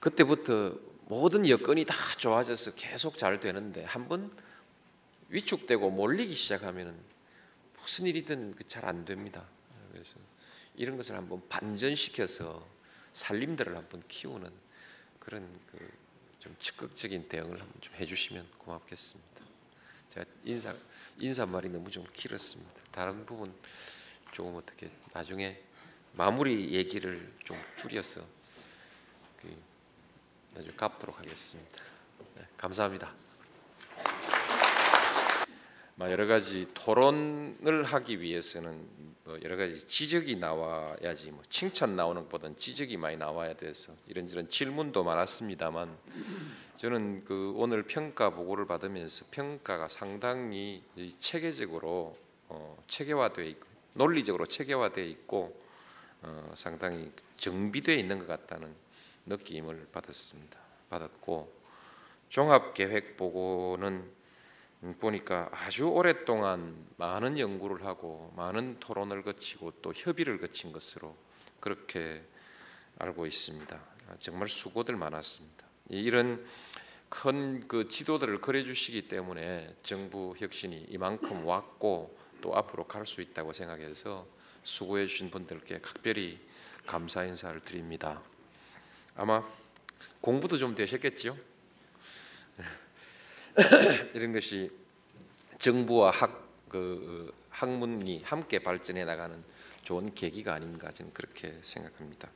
그때부터 0.00 0.74
모든 1.10 1.48
여건이 1.48 1.84
다 1.86 1.94
좋아져서 2.18 2.76
계속 2.76 3.18
잘 3.18 3.40
되는데 3.40 3.82
한 3.84 4.06
번 4.06 4.30
위축되고 5.28 5.90
몰리기 5.90 6.34
시작하면은 6.34 6.96
무슨 7.80 8.06
일이든 8.06 8.54
잘 8.68 8.84
안 8.84 9.04
됩니다. 9.04 9.44
그래서 9.90 10.18
이런 10.76 10.96
것을 10.96 11.16
한번 11.16 11.42
반전시켜서 11.48 12.64
살림들을 13.12 13.76
한번 13.76 14.02
키우는 14.06 14.50
그런 15.18 15.60
그 15.66 16.00
좀 16.40 16.56
적극적인 16.58 17.28
대응을 17.28 17.60
한번 17.60 17.80
좀 17.82 17.94
해주시면 17.96 18.48
고맙겠습니다. 18.56 19.44
제가 20.08 20.24
인사 20.44 20.74
인사 21.18 21.44
말이 21.44 21.68
너무 21.68 21.90
좀 21.90 22.06
길었습니다. 22.14 22.82
다른 22.90 23.26
부분 23.26 23.52
조금 24.32 24.54
어떻게 24.54 24.90
나중에 25.12 25.60
마무리 26.14 26.72
얘기를 26.72 27.30
좀 27.44 27.58
줄여서 27.76 28.22
그 28.22 28.39
나중에 30.54 30.74
갚도록 30.76 31.18
하겠습니다. 31.18 31.82
네, 32.36 32.42
감사합니다. 32.56 33.12
막 35.96 36.10
여러 36.10 36.26
가지 36.26 36.66
토론을 36.72 37.84
하기 37.84 38.20
위해서는 38.20 38.88
뭐 39.24 39.38
여러 39.42 39.56
가지 39.56 39.86
지적이 39.86 40.36
나와야지 40.36 41.30
뭐 41.30 41.42
칭찬 41.50 41.94
나오는 41.94 42.22
것보다는 42.22 42.56
지적이 42.56 42.96
많이 42.96 43.16
나와야 43.16 43.54
돼서 43.54 43.92
이런저런 44.06 44.48
질문도 44.48 45.04
많았습니다만 45.04 45.94
저는 46.78 47.24
그 47.26 47.52
오늘 47.54 47.82
평가 47.82 48.30
보고를 48.30 48.66
받으면서 48.66 49.26
평가가 49.30 49.88
상당히 49.88 50.82
이 50.96 51.14
체계적으로 51.18 52.16
어, 52.48 52.82
체계화되어 52.88 53.44
있고 53.44 53.68
논리적으로 53.92 54.46
체계화되어 54.46 55.04
있고 55.04 55.60
어, 56.22 56.50
상당히 56.54 57.12
정비되어 57.36 57.94
있는 57.94 58.18
것 58.18 58.26
같다는 58.26 58.74
느낌을 59.30 59.88
받았습니다. 59.92 60.58
받았고 60.90 61.52
종합 62.28 62.74
계획 62.74 63.16
보고는 63.16 64.10
음, 64.82 64.94
보니까 64.98 65.48
아주 65.52 65.88
오랫동안 65.88 66.86
많은 66.96 67.38
연구를 67.38 67.84
하고 67.84 68.32
많은 68.36 68.78
토론을 68.80 69.22
거치고 69.22 69.72
또 69.82 69.92
협의를 69.94 70.38
거친 70.38 70.72
것으로 70.72 71.16
그렇게 71.60 72.22
알고 72.98 73.26
있습니다. 73.26 73.76
아, 74.08 74.16
정말 74.18 74.48
수고들 74.48 74.96
많았습니다. 74.96 75.66
이런 75.88 76.46
큰 77.08 77.66
그 77.66 77.88
지도들을 77.88 78.40
그려주시기 78.40 79.08
때문에 79.08 79.74
정부 79.82 80.34
혁신이 80.38 80.86
이만큼 80.88 81.44
왔고 81.44 82.16
또 82.40 82.56
앞으로 82.56 82.86
갈 82.86 83.04
수 83.06 83.20
있다고 83.20 83.52
생각해서 83.52 84.26
수고해 84.62 85.06
주신 85.06 85.30
분들께 85.30 85.80
각별히 85.80 86.38
감사 86.86 87.24
인사를 87.24 87.60
드립니다. 87.60 88.22
아마 89.16 89.44
공부도 90.20 90.58
좀 90.58 90.74
되셨겠지요? 90.74 91.36
이런 94.14 94.32
것이 94.32 94.70
정부와 95.58 96.10
학 96.10 96.50
그 96.70 97.34
학문이 97.50 98.22
함께 98.24 98.60
발전해 98.60 99.04
나가는 99.04 99.44
좋은 99.82 100.14
계기가 100.14 100.54
아닌가 100.54 100.90
저는 100.92 101.12
그렇게 101.12 101.58
생각합니다. 101.60 102.30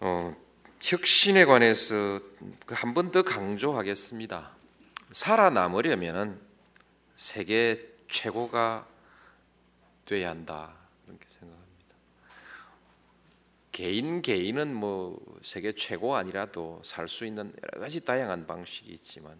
어, 0.00 0.36
혁신에 0.80 1.46
관해서 1.46 2.20
그한번 2.66 3.10
더 3.10 3.22
강조하겠습니다. 3.22 4.52
살아남으려면은 5.10 6.38
세계 7.16 7.82
최고가 8.08 8.86
돼야 10.04 10.30
한다. 10.30 10.74
개인 13.78 14.22
개인은 14.22 14.74
뭐 14.74 15.24
세계 15.40 15.72
최고 15.72 16.16
아니라도 16.16 16.82
살 16.84 17.06
수 17.06 17.24
있는 17.24 17.54
여러 17.62 17.80
가지 17.80 18.00
다양한 18.00 18.44
방식이 18.44 18.90
있지만 18.90 19.38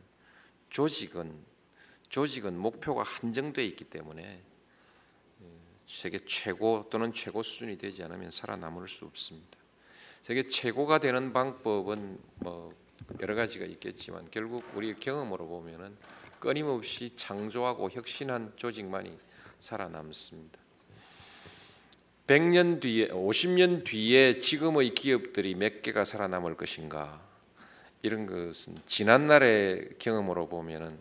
조직은 0.71 1.45
조직은 2.09 2.57
목표가 2.57 3.03
한정되어 3.03 3.65
있기 3.65 3.87
때문에 3.87 4.41
예, 5.43 5.47
세계 5.89 6.25
최고 6.25 6.87
또는 6.89 7.13
최고 7.13 7.43
수준이 7.43 7.79
되지 7.79 8.05
않으면 8.05 8.31
살아남을 8.31 8.87
수 8.87 9.07
없습니다. 9.07 9.59
세계 10.23 10.47
최고가 10.47 11.01
되는 11.01 11.33
방법은 11.33 12.21
뭐 12.37 12.73
여러 13.19 13.35
가지가 13.35 13.65
있겠지만 13.65 14.31
결국 14.31 14.65
우리 14.75 14.95
경험으로 14.95 15.49
보면은 15.49 15.97
끊임없이 16.39 17.11
창조하고 17.17 17.91
혁신한 17.91 18.53
조직만이 18.55 19.19
살아남습니다. 19.59 20.68
100년 22.29 22.79
뒤에 22.81 23.09
50년 23.09 23.85
뒤에 23.85 24.37
지금의 24.37 24.91
기업들이 24.91 25.55
몇 25.55 25.81
개가 25.81 26.05
살아남을 26.05 26.57
것인가 26.57 27.27
이런 28.03 28.27
것은 28.27 28.77
지난 28.85 29.27
날의 29.27 29.95
경험으로 29.99 30.47
보면은 30.47 30.99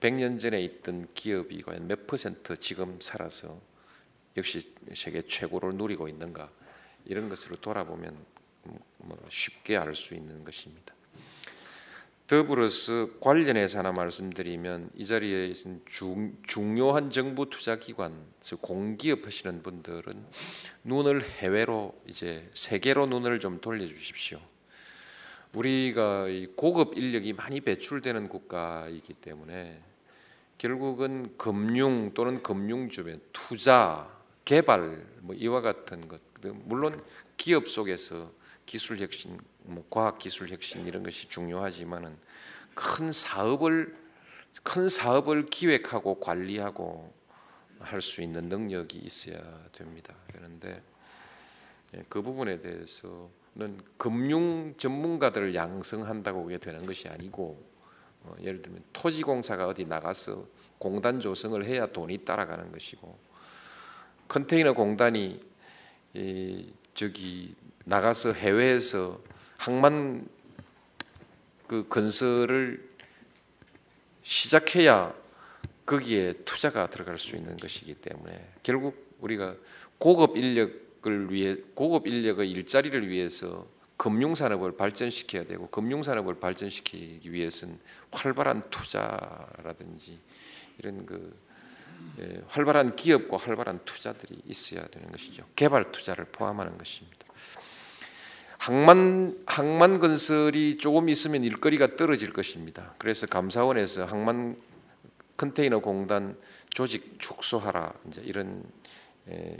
100년 0.00 0.40
전에 0.40 0.62
있던 0.62 1.06
기업이 1.12 1.60
과연 1.60 1.86
몇 1.86 2.06
퍼센트 2.06 2.58
지금 2.58 2.98
살아서 3.00 3.60
역시 4.38 4.72
세계 4.94 5.20
최고를 5.20 5.74
누리고 5.74 6.08
있는가 6.08 6.50
이런 7.04 7.28
것으로 7.28 7.56
돌아보면 7.56 8.16
뭐 8.98 9.18
쉽게 9.28 9.76
알 9.76 9.94
수 9.94 10.14
있는 10.14 10.44
것입니다. 10.44 10.94
더불어서 12.28 13.08
관련해서 13.20 13.78
하나 13.78 13.90
말씀드리면 13.90 14.90
이 14.94 15.06
자리에 15.06 15.46
있는 15.46 15.80
중, 15.86 16.36
중요한 16.46 17.08
정부 17.08 17.48
투자 17.48 17.76
기관, 17.76 18.14
공기업 18.60 19.26
하시는 19.26 19.62
분들은 19.62 20.26
눈을 20.84 21.22
해외로 21.22 21.98
이제 22.06 22.46
세계로 22.52 23.06
눈을 23.06 23.40
좀 23.40 23.62
돌려 23.62 23.86
주십시오. 23.86 24.38
우리가 25.54 26.26
고급 26.54 26.98
인력이 26.98 27.32
많이 27.32 27.62
배출되는 27.62 28.28
국가이기 28.28 29.14
때문에 29.14 29.82
결국은 30.58 31.34
금융 31.38 32.12
또는 32.12 32.42
금융 32.42 32.90
주변 32.90 33.22
투자, 33.32 34.06
개발 34.44 35.02
뭐 35.22 35.34
이와 35.34 35.62
같은 35.62 36.06
것 36.06 36.20
물론 36.42 37.00
기업 37.38 37.68
속에서 37.68 38.30
기술 38.66 38.98
혁신, 38.98 39.38
뭐 39.68 39.84
과학 39.90 40.18
기술 40.18 40.48
혁신 40.48 40.86
이런 40.86 41.02
것이 41.02 41.28
중요하지만은 41.28 42.16
큰 42.74 43.12
사업을 43.12 43.96
큰 44.62 44.88
사업을 44.88 45.46
기획하고 45.46 46.20
관리하고 46.20 47.12
할 47.80 48.00
수 48.00 48.22
있는 48.22 48.48
능력이 48.48 48.98
있어야 48.98 49.38
됩니다. 49.72 50.14
그런데 50.32 50.82
예, 51.94 52.04
그 52.08 52.22
부분에 52.22 52.60
대해서는 52.60 53.80
금융 53.96 54.74
전문가들을 54.76 55.54
양성한다고 55.54 56.44
그게 56.44 56.58
되는 56.58 56.84
것이 56.86 57.08
아니고 57.08 57.62
어, 58.24 58.34
예를 58.40 58.62
들면 58.62 58.82
토지공사가 58.92 59.66
어디 59.66 59.84
나가서 59.84 60.44
공단 60.78 61.20
조성을 61.20 61.64
해야 61.64 61.86
돈이 61.86 62.24
따라가는 62.24 62.72
것이고 62.72 63.18
컨테이너 64.28 64.74
공단이 64.74 65.40
이, 66.14 66.72
저기 66.94 67.54
나가서 67.84 68.32
해외에서 68.32 69.20
항만 69.58 70.26
그 71.66 71.86
건설을 71.88 72.88
시작해야 74.22 75.12
거기에 75.84 76.32
투자가 76.44 76.88
들어갈 76.88 77.18
수 77.18 77.36
있는 77.36 77.56
것이기 77.56 77.94
때문에 77.94 78.52
결국 78.62 79.16
우리가 79.20 79.54
고급 79.98 80.36
인력을 80.36 81.32
위해 81.32 81.56
고급 81.74 82.06
인력의 82.06 82.50
일자리를 82.50 83.08
위해서 83.08 83.66
금융 83.96 84.34
산업을 84.34 84.76
발전시켜야 84.76 85.44
되고 85.44 85.68
금융 85.68 86.02
산업을 86.02 86.38
발전시키기 86.38 87.32
위해서는 87.32 87.78
활발한 88.12 88.70
투자라든지 88.70 90.18
이런 90.78 91.04
그 91.04 91.36
예, 92.20 92.42
활발한 92.46 92.94
기업과 92.94 93.36
활발한 93.36 93.80
투자들이 93.84 94.40
있어야 94.46 94.86
되는 94.86 95.10
것이죠. 95.10 95.44
개발 95.56 95.90
투자를 95.90 96.26
포함하는 96.26 96.78
것입니다. 96.78 97.27
항만 98.68 99.44
항만 99.46 99.98
건설이 99.98 100.76
조금 100.76 101.08
있으면 101.08 101.42
일거리가 101.42 101.96
떨어질 101.96 102.34
것입니다. 102.34 102.94
그래서 102.98 103.26
감사원에서 103.26 104.04
항만 104.04 104.58
컨테이너 105.38 105.78
공단 105.78 106.36
조직 106.68 107.18
축소하라 107.18 107.94
이제 108.08 108.20
이런 108.26 108.62
에, 109.26 109.56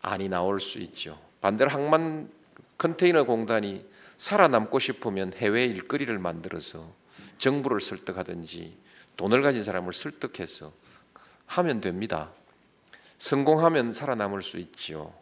안이 0.00 0.30
나올 0.30 0.58
수 0.58 0.78
있죠. 0.78 1.20
반대로 1.42 1.68
항만 1.68 2.30
컨테이너 2.78 3.24
공단이 3.24 3.84
살아남고 4.16 4.78
싶으면 4.78 5.34
해외 5.34 5.66
일거리를 5.66 6.18
만들어서 6.18 6.90
정부를 7.36 7.82
설득하든지 7.82 8.74
돈을 9.18 9.42
가진 9.42 9.62
사람을 9.64 9.92
설득해서 9.92 10.72
하면 11.44 11.82
됩니다. 11.82 12.30
성공하면 13.18 13.92
살아남을 13.92 14.40
수 14.40 14.56
있지요. 14.56 15.12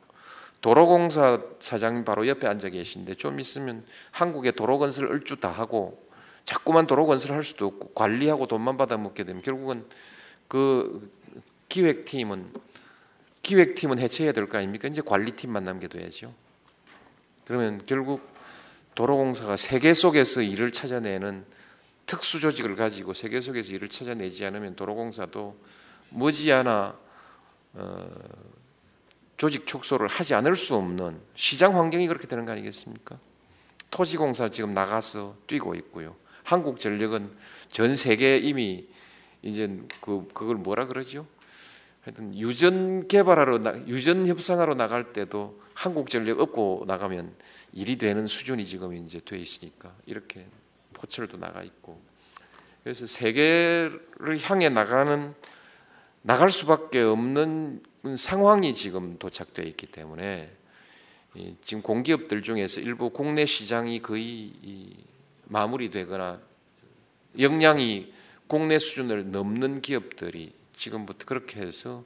도로공사 0.64 1.42
사장님 1.60 2.06
바로 2.06 2.26
옆에 2.26 2.46
앉아 2.46 2.70
계신데 2.70 3.16
좀 3.16 3.38
있으면 3.38 3.84
한국의 4.12 4.52
도로 4.52 4.78
건설 4.78 5.04
얼추 5.08 5.36
다 5.36 5.50
하고 5.50 6.02
자꾸만 6.46 6.86
도로 6.86 7.04
건설할 7.04 7.44
수도 7.44 7.66
없고 7.66 7.92
관리하고 7.92 8.46
돈만 8.46 8.78
받아 8.78 8.96
먹게 8.96 9.24
되면 9.24 9.42
결국은 9.42 9.84
그 10.48 11.12
기획팀은 11.68 12.50
기획팀은 13.42 13.98
해체해야 13.98 14.32
될 14.32 14.46
거 14.46 14.56
아닙니까? 14.56 14.88
이제 14.88 15.02
관리팀만 15.02 15.64
남겨둬야죠. 15.64 16.32
그러면 17.44 17.82
결국 17.84 18.26
도로공사가 18.94 19.58
세계 19.58 19.92
속에서 19.92 20.40
일을 20.40 20.72
찾아내는 20.72 21.44
특수 22.06 22.40
조직을 22.40 22.74
가지고 22.74 23.12
세계 23.12 23.42
속에서 23.42 23.74
일을 23.74 23.90
찾아내지 23.90 24.46
않으면 24.46 24.76
도로공사도 24.76 25.58
머지않아 26.08 26.96
어, 27.74 28.10
조직 29.44 29.66
축소를 29.66 30.08
하지 30.08 30.32
않을 30.32 30.56
수 30.56 30.74
없는 30.74 31.20
시장 31.34 31.76
환경이 31.76 32.06
그렇게 32.06 32.26
되는 32.26 32.46
거 32.46 32.52
아니겠습니까? 32.52 33.18
토지공사 33.90 34.48
지금 34.48 34.72
나가서 34.72 35.36
뛰고 35.46 35.74
있고요. 35.74 36.16
한국전력은 36.44 37.30
전 37.68 37.94
세계 37.94 38.38
이미 38.38 38.88
이제 39.42 39.68
그 40.00 40.26
그걸 40.32 40.56
뭐라 40.56 40.86
그러죠? 40.86 41.26
하여튼 42.04 42.34
유전 42.34 43.06
개발하러 43.06 43.58
나, 43.58 43.86
유전 43.86 44.26
협상하러 44.26 44.76
나갈 44.76 45.12
때도 45.12 45.60
한국전력 45.74 46.40
업고 46.40 46.84
나가면 46.86 47.34
일이 47.74 47.98
되는 47.98 48.26
수준이 48.26 48.64
지금 48.64 48.94
이제 48.94 49.20
돼 49.22 49.36
있으니까 49.36 49.94
이렇게 50.06 50.46
포철도 50.94 51.36
나가 51.36 51.62
있고 51.62 52.00
그래서 52.82 53.06
세계를 53.06 54.38
향해 54.44 54.70
나가는 54.70 55.34
나갈 56.22 56.50
수밖에 56.50 57.02
없는 57.02 57.82
상황이 58.16 58.74
지금 58.74 59.18
도착되어 59.18 59.64
있기 59.66 59.86
때문에 59.86 60.50
지금 61.62 61.82
공기업들 61.82 62.42
중에서 62.42 62.80
일부 62.80 63.10
국내 63.10 63.46
시장이 63.46 64.02
거의 64.02 64.52
마무리되거나 65.46 66.40
역량이 67.38 68.12
국내 68.46 68.78
수준을 68.78 69.32
넘는 69.32 69.80
기업들이 69.80 70.52
지금부터 70.74 71.24
그렇게 71.24 71.60
해서 71.60 72.04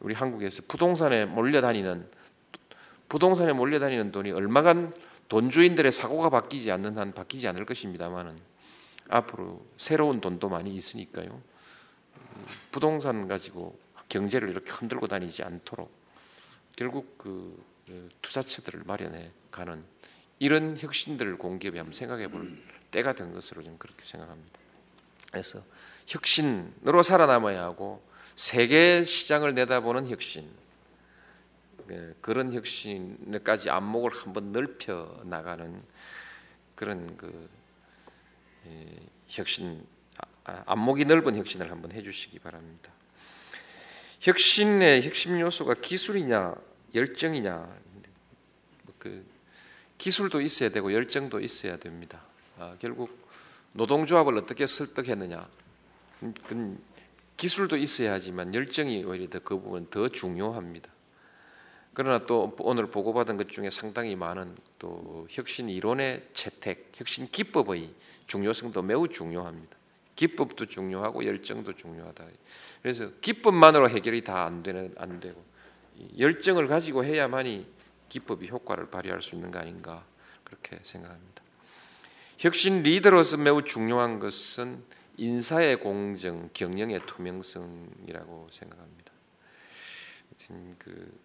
우리 0.00 0.14
한국에서 0.14 0.64
부동산에 0.68 1.24
몰려다니는 1.24 2.06
부동산에 3.08 3.52
몰려다니는 3.52 4.12
돈이 4.12 4.32
얼마간 4.32 4.92
돈주인들의 5.28 5.90
사고가 5.92 6.28
바뀌지 6.28 6.70
않는 6.72 6.98
한 6.98 7.12
바뀌지 7.12 7.48
않을 7.48 7.64
것입니다만은 7.64 8.36
앞으로 9.08 9.64
새로운 9.76 10.20
돈도 10.20 10.48
많이 10.48 10.74
있으니까요. 10.74 11.40
부동산 12.70 13.28
가지고 13.28 13.78
경제를 14.08 14.48
이렇게 14.50 14.70
흔들고 14.70 15.06
다니지 15.06 15.42
않도록 15.42 15.90
결국 16.76 17.18
그 17.18 17.62
투자처들을 18.22 18.82
마련해 18.84 19.30
가는 19.50 19.84
이런 20.38 20.76
혁신들을 20.76 21.38
공기업이 21.38 21.78
한번 21.78 21.92
생각해 21.92 22.28
볼 22.28 22.58
때가 22.90 23.14
된 23.14 23.32
것으로 23.32 23.62
저는 23.62 23.78
그렇게 23.78 24.04
생각합니다. 24.04 24.58
그래서 25.30 25.62
혁신으로 26.06 27.02
살아남아야 27.02 27.62
하고 27.62 28.02
세계 28.34 29.04
시장을 29.04 29.54
내다보는 29.54 30.08
혁신 30.08 30.48
그런 32.20 32.52
혁신까지 32.52 33.70
안목을 33.70 34.10
한번 34.12 34.52
넓혀 34.52 35.20
나가는 35.24 35.82
그런 36.74 37.16
그 37.16 37.48
혁신 39.28 39.86
안목이 40.44 41.04
넓은 41.04 41.36
혁신을 41.36 41.70
한번 41.70 41.92
해주시기 41.92 42.40
바랍니다. 42.40 42.92
혁신의 44.26 45.02
핵심 45.02 45.38
요소가 45.38 45.74
기술이냐 45.74 46.52
열정이냐 46.96 47.76
그 48.98 49.24
기술도 49.98 50.40
있어야 50.40 50.68
되고 50.70 50.92
열정도 50.92 51.38
있어야 51.38 51.76
됩니다. 51.76 52.22
아, 52.58 52.74
결국 52.80 53.28
노동조합을 53.72 54.36
어떻게 54.36 54.66
설득했느냐 54.66 55.48
그 56.48 56.76
기술도 57.36 57.76
있어야 57.76 58.14
하지만 58.14 58.52
열정이 58.52 59.04
오히려 59.04 59.30
더그 59.30 59.60
부분 59.60 59.88
더 59.90 60.08
중요합니다. 60.08 60.90
그러나 61.94 62.26
또 62.26 62.56
오늘 62.58 62.90
보고받은 62.90 63.36
것 63.36 63.48
중에 63.48 63.70
상당히 63.70 64.16
많은 64.16 64.56
또 64.80 65.28
혁신 65.30 65.68
이론의 65.68 66.30
채택, 66.32 66.90
혁신 66.96 67.28
기법의 67.30 67.94
중요성도 68.26 68.82
매우 68.82 69.06
중요합니다. 69.06 69.76
기법도 70.16 70.66
중요하고 70.66 71.24
열정도 71.24 71.74
중요하다. 71.74 72.24
그래서 72.82 73.10
기법만으로 73.20 73.88
해결이 73.90 74.24
다 74.24 74.46
안 74.46 74.62
되는 74.62 74.94
안 74.98 75.20
되고 75.20 75.44
열정을 76.18 76.66
가지고 76.66 77.04
해야만이 77.04 77.66
기법이 78.08 78.48
효과를 78.48 78.90
발휘할 78.90 79.22
수 79.22 79.34
있는 79.34 79.50
거 79.50 79.58
아닌가 79.58 80.04
그렇게 80.44 80.78
생각합니다. 80.82 81.42
혁신 82.38 82.82
리더로서 82.82 83.38
매우 83.38 83.62
중요한 83.62 84.18
것은 84.18 84.82
인사의 85.16 85.80
공정, 85.80 86.50
경영의 86.52 87.00
투명성이라고 87.06 88.48
생각합니다. 88.50 89.12
그 90.78 91.18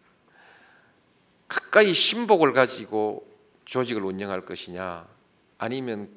가까이 1.47 1.93
신복을 1.93 2.53
가지고 2.53 3.29
조직을 3.65 4.03
운영할 4.03 4.45
것이냐, 4.45 5.05
아니면 5.57 6.09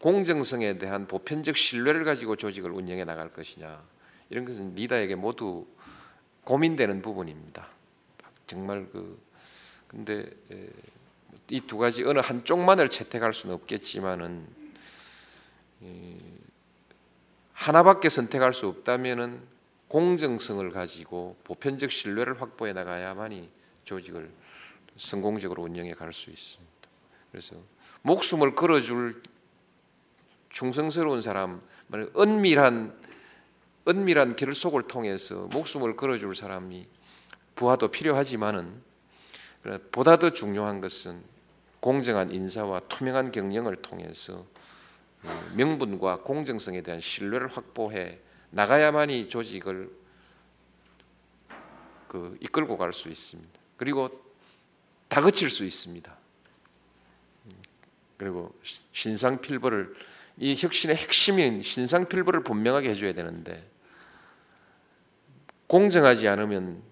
공정성에 0.00 0.78
대한 0.78 1.06
보편적 1.08 1.56
신뢰를 1.56 2.04
가지고 2.04 2.36
조직을 2.36 2.70
운영해 2.70 3.04
나갈 3.04 3.30
것이냐, 3.30 3.82
이런 4.30 4.44
것은 4.44 4.74
리더에게 4.74 5.14
모두 5.16 5.66
고민되는 6.44 7.02
부분입니다. 7.02 7.68
정말 8.46 8.88
그 8.90 9.20
근데 9.88 10.30
이 11.50 11.60
두 11.60 11.78
가지 11.78 12.04
어느 12.04 12.18
한쪽만을 12.18 12.88
채택할 12.90 13.32
수는 13.32 13.54
없겠지만은 13.54 14.46
하나밖에 17.52 18.08
선택할 18.08 18.52
수 18.52 18.66
없다면은 18.68 19.40
공정성을 19.88 20.70
가지고 20.70 21.36
보편적 21.44 21.90
신뢰를 21.90 22.40
확보해 22.40 22.72
나가야만이 22.74 23.50
조직을 23.84 24.30
성공적으로 24.96 25.62
운영해 25.62 25.94
갈 25.94 26.12
수 26.12 26.30
있습니다. 26.30 26.72
그래서 27.30 27.56
목숨을 28.02 28.54
걸어줄 28.54 29.22
충성스러운 30.50 31.20
사람, 31.20 31.60
은밀한 32.16 33.08
은밀한 33.88 34.36
결속을 34.36 34.82
통해서 34.82 35.46
목숨을 35.46 35.96
걸어줄 35.96 36.36
사람이 36.36 36.86
부하도 37.54 37.88
필요하지만은 37.88 38.82
보다 39.90 40.16
더 40.18 40.30
중요한 40.30 40.80
것은 40.80 41.22
공정한 41.80 42.30
인사와 42.30 42.80
투명한 42.80 43.32
경영을 43.32 43.76
통해서 43.76 44.46
명분과 45.54 46.22
공정성에 46.22 46.82
대한 46.82 47.00
신뢰를 47.00 47.48
확보해 47.48 48.20
나가야만이 48.50 49.28
조직을 49.28 49.90
그 52.08 52.36
이끌고 52.40 52.76
갈 52.76 52.92
수 52.92 53.08
있습니다. 53.08 53.58
그리고 53.76 54.08
다그칠 55.08 55.50
수 55.50 55.64
있습니다. 55.64 56.16
그리고 58.16 58.54
신상필벌을 58.62 59.94
이 60.40 60.54
혁신의 60.56 60.96
핵심인 60.96 61.62
신상필벌을 61.62 62.44
분명하게 62.44 62.90
해줘야 62.90 63.12
되는데 63.12 63.68
공정하지 65.66 66.28
않으면 66.28 66.82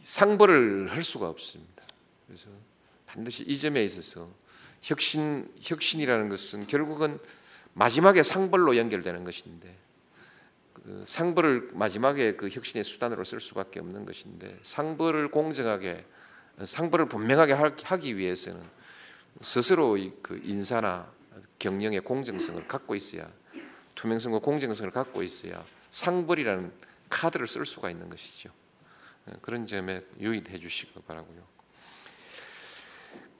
상벌을 0.00 0.90
할 0.92 1.02
수가 1.02 1.28
없습니다. 1.28 1.82
그래서 2.26 2.48
반드시 3.06 3.42
이 3.42 3.58
점에 3.58 3.82
있어서 3.84 4.30
혁신 4.82 5.52
혁신이라는 5.60 6.28
것은 6.28 6.66
결국은 6.68 7.18
마지막에 7.74 8.22
상벌로 8.22 8.76
연결되는 8.76 9.24
것인데 9.24 9.74
그 10.74 11.02
상벌을 11.06 11.70
마지막에 11.72 12.36
그 12.36 12.48
혁신의 12.48 12.84
수단으로 12.84 13.24
쓸 13.24 13.40
수밖에 13.40 13.80
없는 13.80 14.06
것인데 14.06 14.58
상벌을 14.62 15.30
공정하게 15.32 16.06
상벌을 16.62 17.06
분명하게 17.06 17.52
하기 17.52 18.16
위해서는 18.16 18.62
스스로 19.42 19.98
그 20.22 20.40
인사나 20.44 21.15
경영의 21.58 22.00
공정성을 22.00 22.66
갖고 22.68 22.94
있어야 22.94 23.28
투명성과 23.94 24.40
공정성을 24.40 24.90
갖고 24.90 25.22
있어야 25.22 25.64
상벌이라는 25.90 26.72
카드를 27.08 27.46
쓸 27.46 27.64
수가 27.64 27.90
있는 27.90 28.08
것이죠. 28.10 28.50
그런 29.40 29.66
점에 29.66 30.02
유의해 30.20 30.58
주시기 30.58 30.92
바라고요. 31.06 31.42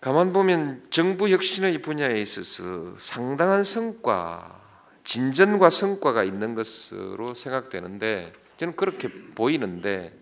가만 0.00 0.32
보면 0.32 0.86
정부 0.90 1.28
혁신의 1.28 1.82
분야에 1.82 2.20
있어서 2.20 2.96
상당한 2.98 3.64
성과, 3.64 4.62
진전과 5.04 5.70
성과가 5.70 6.24
있는 6.24 6.54
것으로 6.54 7.34
생각되는데 7.34 8.32
저는 8.56 8.76
그렇게 8.76 9.08
보이는데 9.08 10.12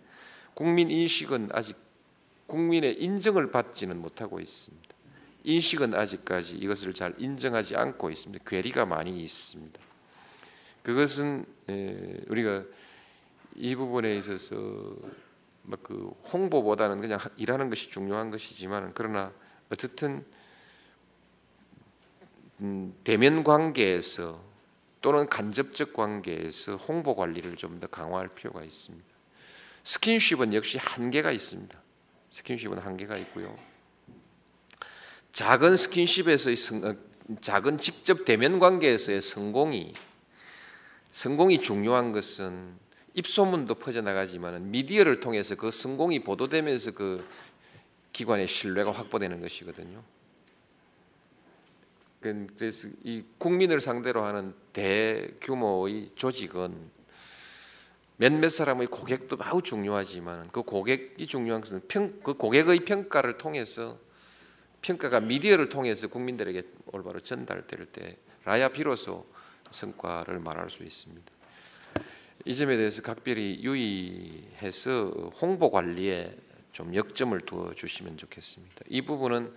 국민 0.54 0.90
인식은 0.90 1.50
아직 1.52 1.76
국민의 2.46 3.02
인정을 3.02 3.50
받지는 3.50 4.00
못하고 4.00 4.40
있습니다. 4.40 4.83
인식은 5.44 5.94
아직까지 5.94 6.56
이것을 6.56 6.94
잘 6.94 7.14
인정하지 7.18 7.76
않고 7.76 8.10
있습니다. 8.10 8.44
괴리가 8.44 8.86
많이 8.86 9.22
있습니다. 9.22 9.80
그것은 10.82 11.44
우리가 12.28 12.64
이 13.54 13.74
부분에 13.76 14.16
있어서 14.16 14.56
그 15.82 16.10
홍보보다는 16.32 17.00
그냥 17.00 17.18
일하는 17.36 17.68
것이 17.68 17.90
중요한 17.90 18.30
것이지만 18.30 18.92
그러나 18.94 19.32
어쨌든 19.70 20.24
음, 22.60 22.94
대면 23.04 23.42
관계에서 23.42 24.42
또는 25.00 25.26
간접적 25.26 25.92
관계에서 25.92 26.76
홍보 26.76 27.14
관리를 27.14 27.56
좀 27.56 27.80
더 27.80 27.86
강화할 27.86 28.28
필요가 28.28 28.62
있습니다. 28.62 29.04
스킨십은 29.82 30.54
역시 30.54 30.78
한계가 30.78 31.30
있습니다. 31.30 31.78
스킨십은 32.30 32.78
한계가 32.78 33.16
있고요. 33.18 33.54
작은 35.34 35.74
스킨십에서의 35.74 36.56
성, 36.56 36.84
어, 36.84 36.94
작은 37.40 37.78
직접 37.78 38.24
대면 38.24 38.60
관계에서의 38.60 39.20
성공이 39.20 39.92
성공이 41.10 41.60
중요한 41.60 42.12
것은 42.12 42.76
입소문도 43.14 43.74
퍼져나가지만 43.74 44.70
미디어를 44.70 45.18
통해서 45.18 45.56
그 45.56 45.72
성공이 45.72 46.20
보도되면서 46.20 46.92
그 46.92 47.28
기관의 48.12 48.46
신뢰가 48.46 48.92
확보되는 48.92 49.40
것이거든요. 49.40 50.04
그, 52.20 52.46
그래서 52.56 52.88
이 53.02 53.24
국민을 53.38 53.80
상대로 53.80 54.22
하는 54.22 54.54
대규모의 54.72 56.12
조직은 56.14 56.76
몇몇 58.18 58.48
사람의 58.50 58.86
고객도 58.86 59.36
매우 59.36 59.62
중요하지만 59.62 60.48
그 60.52 60.62
고객이 60.62 61.26
중요한 61.26 61.60
것은 61.60 61.82
평, 61.88 62.20
그 62.22 62.34
고객의 62.34 62.84
평가를 62.84 63.36
통해서 63.36 63.98
평가가 64.84 65.20
미디어를 65.20 65.70
통해서 65.70 66.08
국민들에게 66.08 66.62
올바로 66.92 67.18
전달될 67.18 67.86
때라야 67.86 68.68
비로소 68.68 69.26
성과를 69.70 70.40
말할 70.40 70.68
수 70.68 70.82
있습니다. 70.82 71.32
이 72.44 72.54
점에 72.54 72.76
대해서 72.76 73.00
각별히 73.00 73.60
유의해서 73.62 75.30
홍보 75.40 75.70
관리에 75.70 76.36
좀 76.72 76.94
역점을 76.94 77.40
두어 77.40 77.72
주시면 77.72 78.18
좋겠습니다. 78.18 78.84
이 78.90 79.00
부분은 79.00 79.54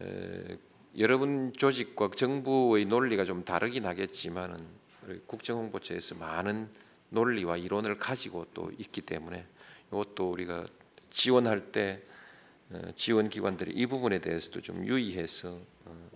에, 0.00 0.58
여러분 0.98 1.52
조직과 1.52 2.10
정부의 2.14 2.84
논리가 2.84 3.24
좀 3.24 3.44
다르긴 3.44 3.86
하겠지만은 3.86 4.56
국정홍보처에서 5.26 6.14
많은 6.14 6.68
논리와 7.08 7.56
이론을 7.56 7.98
가지고 7.98 8.46
또 8.54 8.70
있기 8.78 9.00
때문에 9.00 9.44
이것도 9.88 10.30
우리가 10.30 10.68
지원할 11.10 11.72
때 11.72 12.02
어, 12.02 12.13
지원 12.94 13.28
기관들이 13.28 13.72
이 13.72 13.86
부분에 13.86 14.20
대해서도 14.20 14.60
좀 14.60 14.86
유의해서 14.86 15.58
어, 15.84 16.10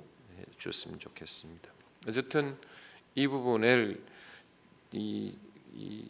줬으면 0.59 0.99
좋겠습니다. 0.99 1.69
어쨌든 2.09 2.57
이 3.15 3.27
부분을 3.27 4.01
이, 4.93 5.37
이 5.75 6.09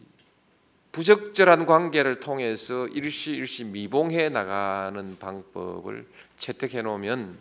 부적절한 0.92 1.66
관계를 1.66 2.20
통해서 2.20 2.86
일시 2.88 3.32
일시 3.32 3.64
미봉해 3.64 4.30
나가는 4.30 5.18
방법을 5.18 6.06
채택해 6.36 6.82
놓으면 6.82 7.38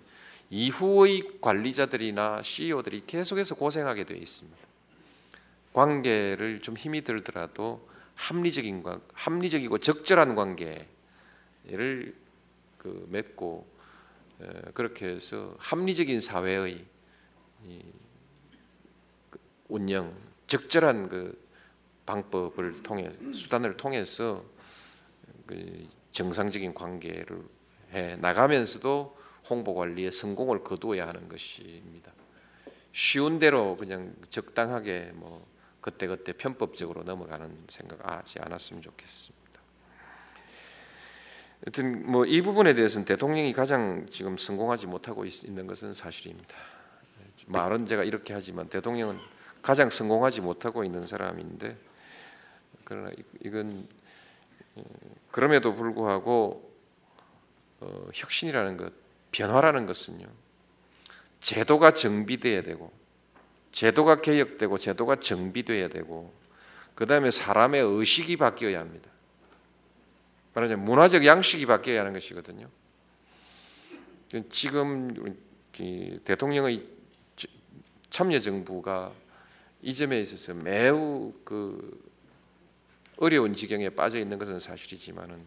이후의 0.50 1.40
관리자들이나 1.42 2.42
CEO들이 2.42 3.04
계속해서 3.06 3.56
고생하게 3.56 4.06
되어 4.06 4.18
있습니다. 4.18 4.58
관계를 5.74 6.62
좀 6.62 6.78
힘이 6.78 7.04
들더라도 7.04 7.88
합리적인 8.16 8.84
관, 8.84 9.02
합리적이고 9.14 9.78
적절한 9.78 10.36
관계를 10.36 10.88
그 12.88 13.08
맺고 13.10 13.68
그렇게 14.74 15.08
해서 15.08 15.56
합리적인 15.60 16.20
사회의 16.20 16.86
그 19.30 19.40
운영, 19.68 20.16
적절한 20.48 21.10
그 21.10 21.48
방법을 22.06 22.84
통해 22.84 23.12
수단을 23.34 23.76
통해서 23.76 24.46
그 25.46 25.88
정상적인 26.12 26.74
관계를 26.74 27.44
해 27.92 28.16
나가면서도 28.18 29.18
홍보 29.50 29.76
관리에 29.76 30.12
성공을 30.12 30.64
거두어야 30.64 31.08
하는 31.08 31.28
것입니다. 31.28 32.14
쉬운 32.94 33.40
대로 33.40 33.76
그냥 33.76 34.16
적당하게 34.30 35.12
뭐 35.16 35.46
그때 35.82 36.08
그때 36.08 36.34
편법적으로 36.34 37.04
넘어가는 37.04 37.66
생각하지 37.68 38.40
않았으면 38.40 38.82
좋겠습니다. 38.82 39.47
여튼 41.66 42.10
뭐 42.10 42.26
이 42.26 42.42
부분에 42.42 42.74
대해서는 42.76 43.06
대통령이 43.06 43.52
가장 43.54 44.06
지금 44.12 44.38
성공하지 44.38 44.88
못하고 44.88 45.26
있 45.26 45.50
는 45.50 45.66
것은 45.68 45.94
사실입니다. 45.94 46.56
말은 47.48 47.86
제가 47.86 48.04
이렇게 48.04 48.34
하지만 48.34 48.68
대통령은 48.68 49.18
가장 49.62 49.90
성공하지 49.90 50.42
못하고 50.42 50.84
있는 50.84 51.06
사람인데 51.06 51.78
그러나 52.84 53.12
이건 53.44 53.88
어, 54.76 54.84
그럼에도 55.32 55.74
불구하고 55.74 56.72
어, 57.80 58.08
혁신이라는 58.14 58.78
것 58.78 58.94
변화라는 59.32 59.86
것은요. 59.86 60.26
제도가 61.40 61.92
정비돼야 61.92 62.62
되고 62.62 62.92
제도가 63.72 64.18
개혁되고 64.18 64.78
제도가 64.78 65.18
정비돼야 65.18 65.88
되고 65.88 66.34
그 66.96 67.06
다음에 67.06 67.30
사람의 67.32 67.82
의식이 67.82 68.38
바뀌어야 68.38 68.80
합니다. 68.80 69.10
말하자면 70.58 70.86
문화적 70.86 71.24
양식이 71.24 71.68
바뀌어야 71.68 72.00
하는 72.00 72.14
것이거든요. 72.14 72.68
지금 74.50 75.38
대통령의 76.24 76.84
참여 78.10 78.40
정부가 78.40 79.14
이 79.84 79.94
점에 79.94 80.20
있어서 80.20 80.56
매우 80.56 81.32
그 81.44 82.12
어려운 83.18 83.54
지경에 83.54 83.90
빠져 83.90 84.18
있는 84.18 84.40
것은 84.40 84.60
사실이지만은 84.60 85.46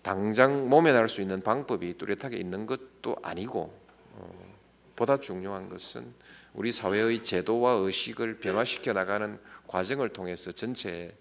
당장 0.00 0.68
모면할 0.70 1.08
수 1.08 1.20
있는 1.20 1.42
방법이 1.42 1.98
뚜렷하게 1.98 2.38
있는 2.38 2.64
것도 2.64 3.16
아니고 3.22 3.78
어, 4.12 4.56
보다 4.94 5.18
중요한 5.18 5.68
것은 5.68 6.14
우리 6.54 6.72
사회의 6.72 7.22
제도와 7.22 7.72
의식을 7.72 8.38
변화시켜 8.38 8.94
나가는 8.94 9.38
과정을 9.66 10.10
통해서 10.10 10.52
전체 10.52 11.14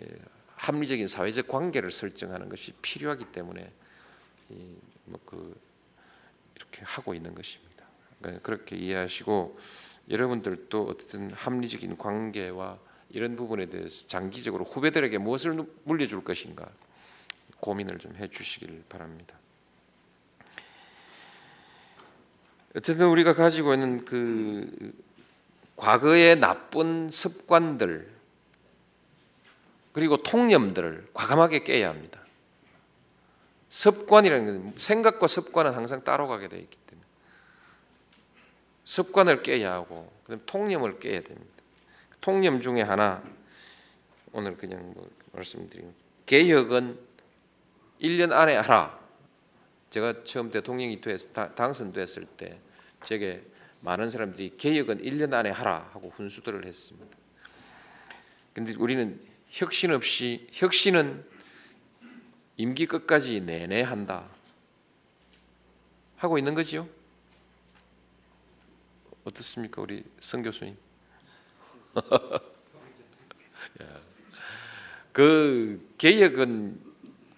예, 0.00 0.06
합리적인 0.62 1.06
사회적 1.06 1.48
관계를 1.48 1.90
설정하는 1.90 2.48
것이 2.48 2.72
필요하기 2.82 3.26
때문에 3.26 3.70
뭐 5.06 5.20
그 5.24 5.54
이렇게 6.72 6.82
하고 6.84 7.14
있는 7.14 7.34
것입니다. 7.34 7.84
그러니까 8.20 8.42
그렇게 8.42 8.76
이해하시고 8.76 9.58
여러분들도 10.10 10.86
어쨌든 10.86 11.32
합리적인 11.32 11.96
관계와 11.96 12.78
이런 13.10 13.36
부분에 13.36 13.66
대해서 13.66 14.06
장기적으로 14.06 14.64
후배들에게 14.64 15.18
무엇을 15.18 15.64
물려줄 15.84 16.24
것인가 16.24 16.70
고민을 17.60 17.98
좀 17.98 18.14
해주시길 18.16 18.84
바랍니다. 18.88 19.36
어쨌든 22.74 23.08
우리가 23.08 23.34
가지고 23.34 23.74
있는 23.74 24.04
그 24.04 24.94
과거의 25.76 26.38
나쁜 26.38 27.10
습관들 27.10 28.10
그리고 29.92 30.16
통념들을 30.16 31.08
과감하게 31.12 31.64
깨야 31.64 31.90
합니다. 31.90 32.20
습관이라는 33.68 34.46
것은 34.46 34.72
생각과 34.76 35.26
습관은 35.26 35.72
항상 35.72 36.04
따로 36.04 36.28
가게 36.28 36.48
되어 36.48 36.58
있기 36.58 36.76
때문에 36.86 37.06
습관을 38.84 39.42
깨야 39.42 39.72
하고 39.72 40.12
그다음 40.24 40.42
통념을 40.46 40.98
깨야 40.98 41.22
됩니다. 41.22 41.50
통념 42.20 42.60
중에 42.60 42.82
하나 42.82 43.22
오늘 44.32 44.56
그냥 44.56 44.92
뭐 44.94 45.10
말씀드리면 45.32 45.94
개혁은 46.26 46.98
1년 48.00 48.32
안에 48.32 48.56
하라. 48.56 49.00
제가 49.90 50.24
처음 50.24 50.50
대통령이 50.50 51.00
됐, 51.00 51.32
당선됐을 51.32 52.26
때 52.36 52.58
제게 53.04 53.44
많은 53.80 54.10
사람들이 54.10 54.56
개혁은 54.56 55.02
1년 55.02 55.32
안에 55.34 55.50
하라 55.50 55.90
하고 55.92 56.10
훈수들을 56.10 56.64
했습니다. 56.64 57.16
근데 58.54 58.74
우리는 58.78 59.20
혁신 59.52 59.92
없이 59.92 60.48
혁신은 60.50 61.24
임기 62.56 62.86
끝까지 62.86 63.42
내내 63.42 63.82
한다 63.82 64.24
하고 66.16 66.38
있는 66.38 66.54
거지요. 66.54 66.88
어떻습니까, 69.24 69.82
우리 69.82 70.04
성 70.20 70.42
교수님? 70.42 70.74
그 75.12 75.86
개혁은 75.98 76.80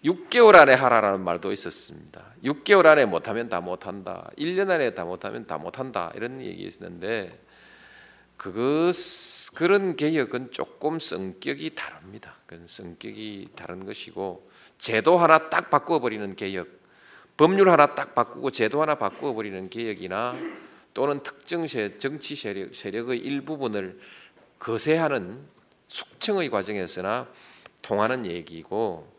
6개월 0.05 0.55
안에 0.55 0.75
하라라는 0.75 1.21
말도 1.21 1.51
있었습니다. 1.51 2.25
6개월 2.45 2.87
안에 2.87 3.07
못하면 3.07 3.49
다 3.49 3.61
못한다. 3.61 4.31
1년 4.39 4.71
안에 4.71 4.95
다 4.95 5.05
못하면 5.05 5.49
다 5.49 5.59
못한다. 5.59 6.13
이런 6.15 6.41
얘기 6.41 6.63
있었는데 6.63 7.44
그것 8.37 8.93
그런 9.55 9.97
개혁은 9.97 10.51
조금 10.51 10.99
성격이 10.99 11.75
다릅니다. 11.75 12.37
그건 12.47 12.67
성격이 12.67 13.51
다른 13.55 13.87
것이고 13.87 14.51
제도 14.79 15.17
하나 15.17 15.49
딱 15.49 15.71
바꾸어 15.71 16.01
버리는 16.01 16.35
개혁, 16.37 16.69
법률 17.37 17.71
하나 17.71 17.95
딱 17.95 18.15
바꾸고 18.15 18.51
제도 18.51 18.83
하나 18.83 18.97
바꾸어 18.97 19.33
버리는 19.33 19.71
개혁이나 19.71 20.37
또는 20.93 21.23
특정 21.23 21.67
정치 21.67 22.37
세력, 22.37 22.75
세력의 22.75 23.19
일부분을 23.19 23.99
거세하는 24.59 25.45
숙청의 25.89 26.51
과정에서나 26.51 27.29
통하는 27.83 28.27
얘기고 28.27 29.13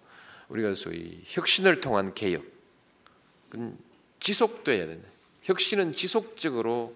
우리가 0.49 0.73
소위 0.75 1.21
혁신을 1.25 1.81
통한 1.81 2.13
개혁은 2.13 3.77
지속돼야 4.19 4.87
된다. 4.87 5.09
혁신은 5.43 5.91
지속적으로 5.91 6.95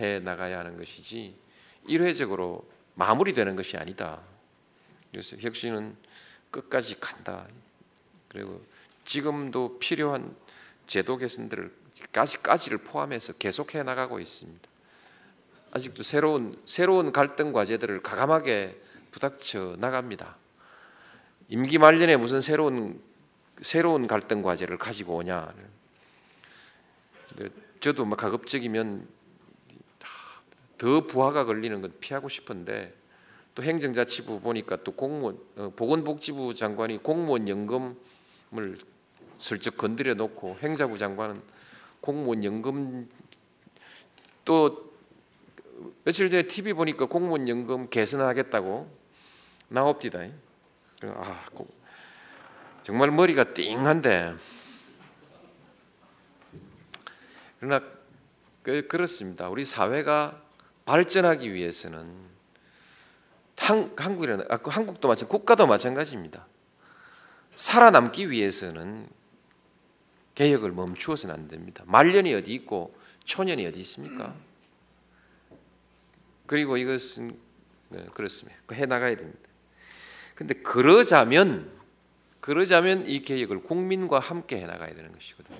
해 0.00 0.18
나가야 0.18 0.58
하는 0.58 0.76
것이지 0.76 1.34
일회적으로 1.88 2.66
마무리되는 2.94 3.56
것이 3.56 3.76
아니다. 3.76 4.20
그래서 5.10 5.36
혁신은 5.38 5.96
끝까지 6.50 6.98
간다. 7.00 7.46
그리고 8.28 8.64
지금도 9.04 9.78
필요한 9.78 10.34
제도 10.86 11.16
개선들을 11.16 11.72
까지까지를 12.12 12.78
포함해서 12.78 13.34
계속해 13.34 13.82
나가고 13.82 14.20
있습니다. 14.20 14.68
아직도 15.72 16.02
새로운 16.02 16.58
새로운 16.64 17.12
갈등 17.12 17.52
과제들을 17.52 18.02
가감하게 18.02 18.80
부닥쳐 19.10 19.76
나갑니다. 19.78 20.36
임기 21.48 21.78
말년에 21.78 22.16
무슨 22.16 22.40
새로운 22.40 23.00
새로운 23.60 24.06
갈등 24.06 24.42
과제를 24.42 24.78
가지고 24.78 25.16
오냐. 25.16 25.52
저도 27.80 28.04
막 28.04 28.16
가급적이면 28.16 29.06
더 30.78 31.06
부하가 31.06 31.44
걸리는 31.44 31.80
건 31.80 31.92
피하고 32.00 32.28
싶은데 32.28 32.94
또 33.54 33.62
행정자치부 33.62 34.40
보니까 34.40 34.76
또 34.84 34.92
공무원 34.92 35.38
어, 35.56 35.72
보건복지부 35.74 36.54
장관이 36.54 37.02
공무원 37.02 37.48
연금을 37.48 38.76
슬쩍 39.38 39.76
건드려 39.76 40.14
놓고 40.14 40.58
행자부 40.62 40.98
장관은 40.98 41.40
공무원 42.00 42.44
연금 42.44 43.08
또 44.44 44.92
며칠 46.04 46.30
전에 46.30 46.44
TV 46.44 46.72
보니까 46.74 47.06
공무원 47.06 47.48
연금 47.48 47.88
개선하겠다고 47.88 48.88
나옵디다. 49.68 50.20
아, 51.02 51.44
고- 51.52 51.66
정말 52.82 53.10
머리가 53.10 53.52
띵한데 53.52 54.34
그러나 57.58 57.82
그, 58.62 58.86
그렇습니다. 58.86 59.48
우리 59.48 59.64
사회가 59.64 60.45
발전하기 60.86 61.52
위해서는 61.52 62.26
한, 63.58 63.92
한국이라는 63.96 64.46
아, 64.48 64.56
그 64.58 64.70
한국도 64.70 65.08
마찬 65.08 65.28
국가도 65.28 65.66
마찬가지입니다. 65.66 66.46
살아남기 67.54 68.30
위해서는 68.30 69.08
개혁을 70.34 70.70
멈추어서는 70.72 71.34
안 71.34 71.48
됩니다. 71.48 71.82
말년이 71.86 72.32
어디 72.34 72.52
있고 72.54 72.96
초년이 73.24 73.66
어디 73.66 73.80
있습니까? 73.80 74.34
그리고 76.46 76.76
이것은 76.76 77.36
네, 77.88 78.04
그렇습니다. 78.14 78.56
해 78.72 78.86
나가야 78.86 79.16
됩니다. 79.16 79.40
근데 80.34 80.54
그러자면 80.54 81.70
그러자면 82.40 83.08
이 83.08 83.22
개혁을 83.22 83.62
국민과 83.64 84.20
함께 84.20 84.60
해 84.60 84.66
나가야 84.66 84.94
되는 84.94 85.12
것이거든요. 85.12 85.58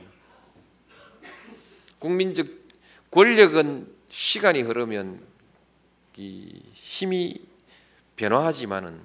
국민적 1.99 2.47
권력은 3.11 3.96
시간이 4.17 4.63
흐르면 4.63 5.21
이 6.17 6.63
힘이 6.73 7.39
변화하지만은 8.17 9.03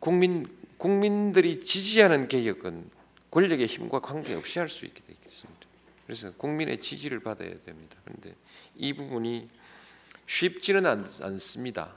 국민 0.00 0.44
국민들이 0.76 1.60
지지하는 1.60 2.26
개혁은 2.26 2.90
권력의 3.30 3.66
힘과 3.66 4.00
관계없이 4.00 4.58
할 4.58 4.68
수 4.68 4.86
있게 4.86 5.00
되겠습니다. 5.06 5.60
그래서 6.04 6.32
국민의 6.32 6.80
지지를 6.80 7.20
받아야 7.20 7.50
됩니다. 7.62 7.96
그런데 8.04 8.34
이 8.74 8.92
부분이 8.92 9.48
쉽지는 10.26 10.84
않, 10.86 11.08
않습니다. 11.22 11.94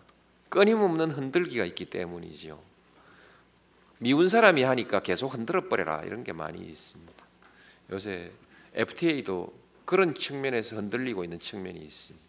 끊임없는 0.49 1.09
흔들기가 1.09 1.65
있기 1.65 1.85
때문이지요. 1.85 2.61
미운 3.97 4.29
사람이 4.29 4.61
하니까 4.61 5.01
계속 5.01 5.33
흔들어 5.33 5.67
버려라 5.67 6.03
이런 6.03 6.23
게 6.23 6.33
많이 6.33 6.63
있습니다. 6.63 7.25
요새 7.89 8.31
FTA도 8.75 9.62
그런 9.85 10.15
측면에서 10.15 10.75
흔들리고 10.77 11.23
있는 11.23 11.39
측면이 11.39 11.79
있습니다. 11.79 12.23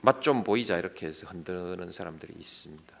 맛 0.00 0.20
좀 0.20 0.44
보이자 0.44 0.78
이렇게 0.78 1.06
해서 1.06 1.26
흔드는 1.26 1.90
사람들이 1.92 2.34
있습니다. 2.38 2.96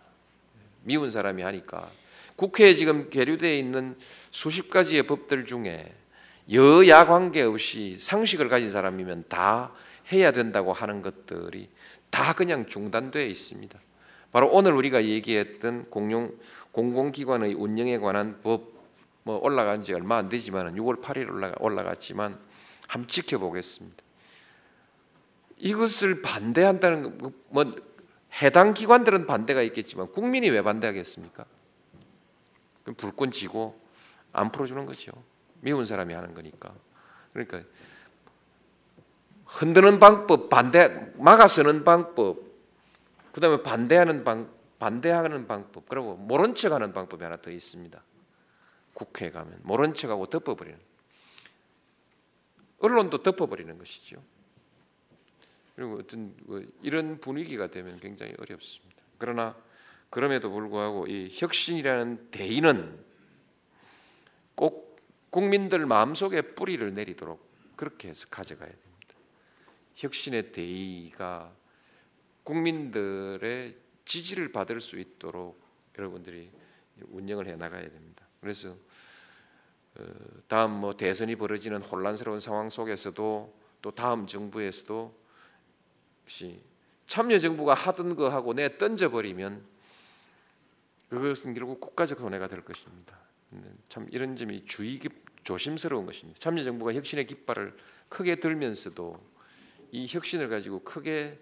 미운 0.82 1.10
사람이 1.10 1.42
하니까 1.42 1.90
국회에 2.36 2.74
지금 2.74 3.08
계류되어 3.08 3.52
있는 3.54 3.96
수십 4.30 4.70
가지의 4.70 5.04
법들 5.04 5.44
중에 5.44 5.92
여야 6.52 7.06
관계없이 7.06 7.96
상식을 7.98 8.48
가진 8.48 8.70
사람이면 8.70 9.24
다 9.28 9.72
해야 10.12 10.32
된다고 10.32 10.72
하는 10.72 11.02
것들이 11.02 11.68
다 12.10 12.32
그냥 12.32 12.66
중단되어 12.66 13.24
있습니다. 13.26 13.78
바로 14.32 14.48
오늘 14.50 14.72
우리가 14.72 15.04
얘기했던 15.04 15.90
공용 15.90 16.36
공공기관의 16.72 17.54
운영에 17.54 17.98
관한 17.98 18.40
법 18.42 18.78
뭐 19.28 19.38
올라간 19.42 19.82
지 19.82 19.92
얼마 19.92 20.16
안 20.16 20.30
되지만 20.30 20.74
6월 20.74 21.02
8일 21.02 21.28
올라가 21.28 21.54
올라갔지만 21.60 22.38
한번 22.88 23.06
지켜보겠습니다. 23.06 24.02
이것을 25.58 26.22
반대한다는 26.22 27.18
거, 27.18 27.32
뭐 27.50 27.70
해당 28.42 28.74
기관들은 28.74 29.26
반대가 29.26 29.62
있겠지만 29.62 30.08
국민이 30.08 30.50
왜 30.50 30.62
반대하겠습니까? 30.62 31.44
불꽃 32.96 33.32
지고 33.32 33.78
안 34.32 34.50
풀어주는 34.50 34.84
거죠. 34.86 35.12
미운 35.60 35.84
사람이 35.84 36.14
하는 36.14 36.34
거니까. 36.34 36.72
그러니까 37.32 37.62
흔드는 39.44 39.98
방법, 39.98 40.48
반대 40.48 41.12
막아서는 41.16 41.84
방법, 41.84 42.40
그다음에 43.32 43.62
반대하는 43.62 44.24
방 44.24 44.48
반대하는 44.78 45.48
방법, 45.48 45.88
그리고 45.88 46.14
모른 46.14 46.54
척하는 46.54 46.92
방법이 46.92 47.22
하나 47.24 47.36
더 47.36 47.50
있습니다. 47.50 48.00
국회에 48.94 49.30
가면 49.30 49.58
모른 49.62 49.92
척하고 49.92 50.26
덮어버리는 50.26 50.78
언론도 52.78 53.22
덮어버리는 53.22 53.76
것이죠. 53.78 54.22
그리고 55.74 55.98
어떤 55.98 56.34
뭐 56.44 56.62
이런 56.82 57.20
분위기가 57.20 57.68
되면 57.68 58.00
굉장히 58.00 58.34
어렵습니다. 58.38 59.02
그러나 59.16 59.56
그럼에도 60.10 60.50
불구하고 60.50 61.06
이 61.06 61.28
혁신이라는 61.30 62.30
대의는 62.30 62.98
꼭 64.54 64.98
국민들 65.30 65.86
마음속에 65.86 66.42
뿌리를 66.42 66.92
내리도록 66.94 67.46
그렇게 67.76 68.08
해서 68.08 68.26
가져가야 68.28 68.68
됩니다. 68.68 69.14
혁신의 69.94 70.52
대의가 70.52 71.52
국민들의 72.42 73.76
지지를 74.04 74.50
받을 74.50 74.80
수 74.80 74.98
있도록 74.98 75.60
여러분들이 75.98 76.50
운영을 77.10 77.46
해 77.46 77.56
나가야 77.56 77.82
됩니다. 77.82 78.26
그래서 78.40 78.70
어, 78.70 78.74
다음 80.46 80.72
뭐 80.72 80.96
대선이 80.96 81.36
벌어지는 81.36 81.82
혼란스러운 81.82 82.38
상황 82.40 82.70
속에서도 82.70 83.54
또 83.82 83.90
다음 83.90 84.26
정부에서도 84.26 85.14
역시 86.24 86.60
참여 87.06 87.38
정부가 87.38 87.74
하던 87.74 88.16
거 88.16 88.28
하고 88.28 88.54
내 88.54 88.76
던져 88.76 89.10
버리면 89.10 89.64
그것은 91.08 91.54
결국 91.54 91.80
국가적 91.80 92.18
손해가 92.18 92.48
될 92.48 92.62
것입니다. 92.62 93.18
참 93.88 94.06
이런 94.10 94.36
점이 94.36 94.66
주의 94.66 94.98
깊 94.98 95.28
조심스러운 95.42 96.04
것입니다. 96.04 96.38
참여 96.38 96.62
정부가 96.62 96.92
혁신의 96.92 97.26
깃발을 97.26 97.74
크게 98.10 98.36
들면서도 98.36 99.18
이 99.92 100.06
혁신을 100.06 100.48
가지고 100.50 100.80
크게 100.80 101.38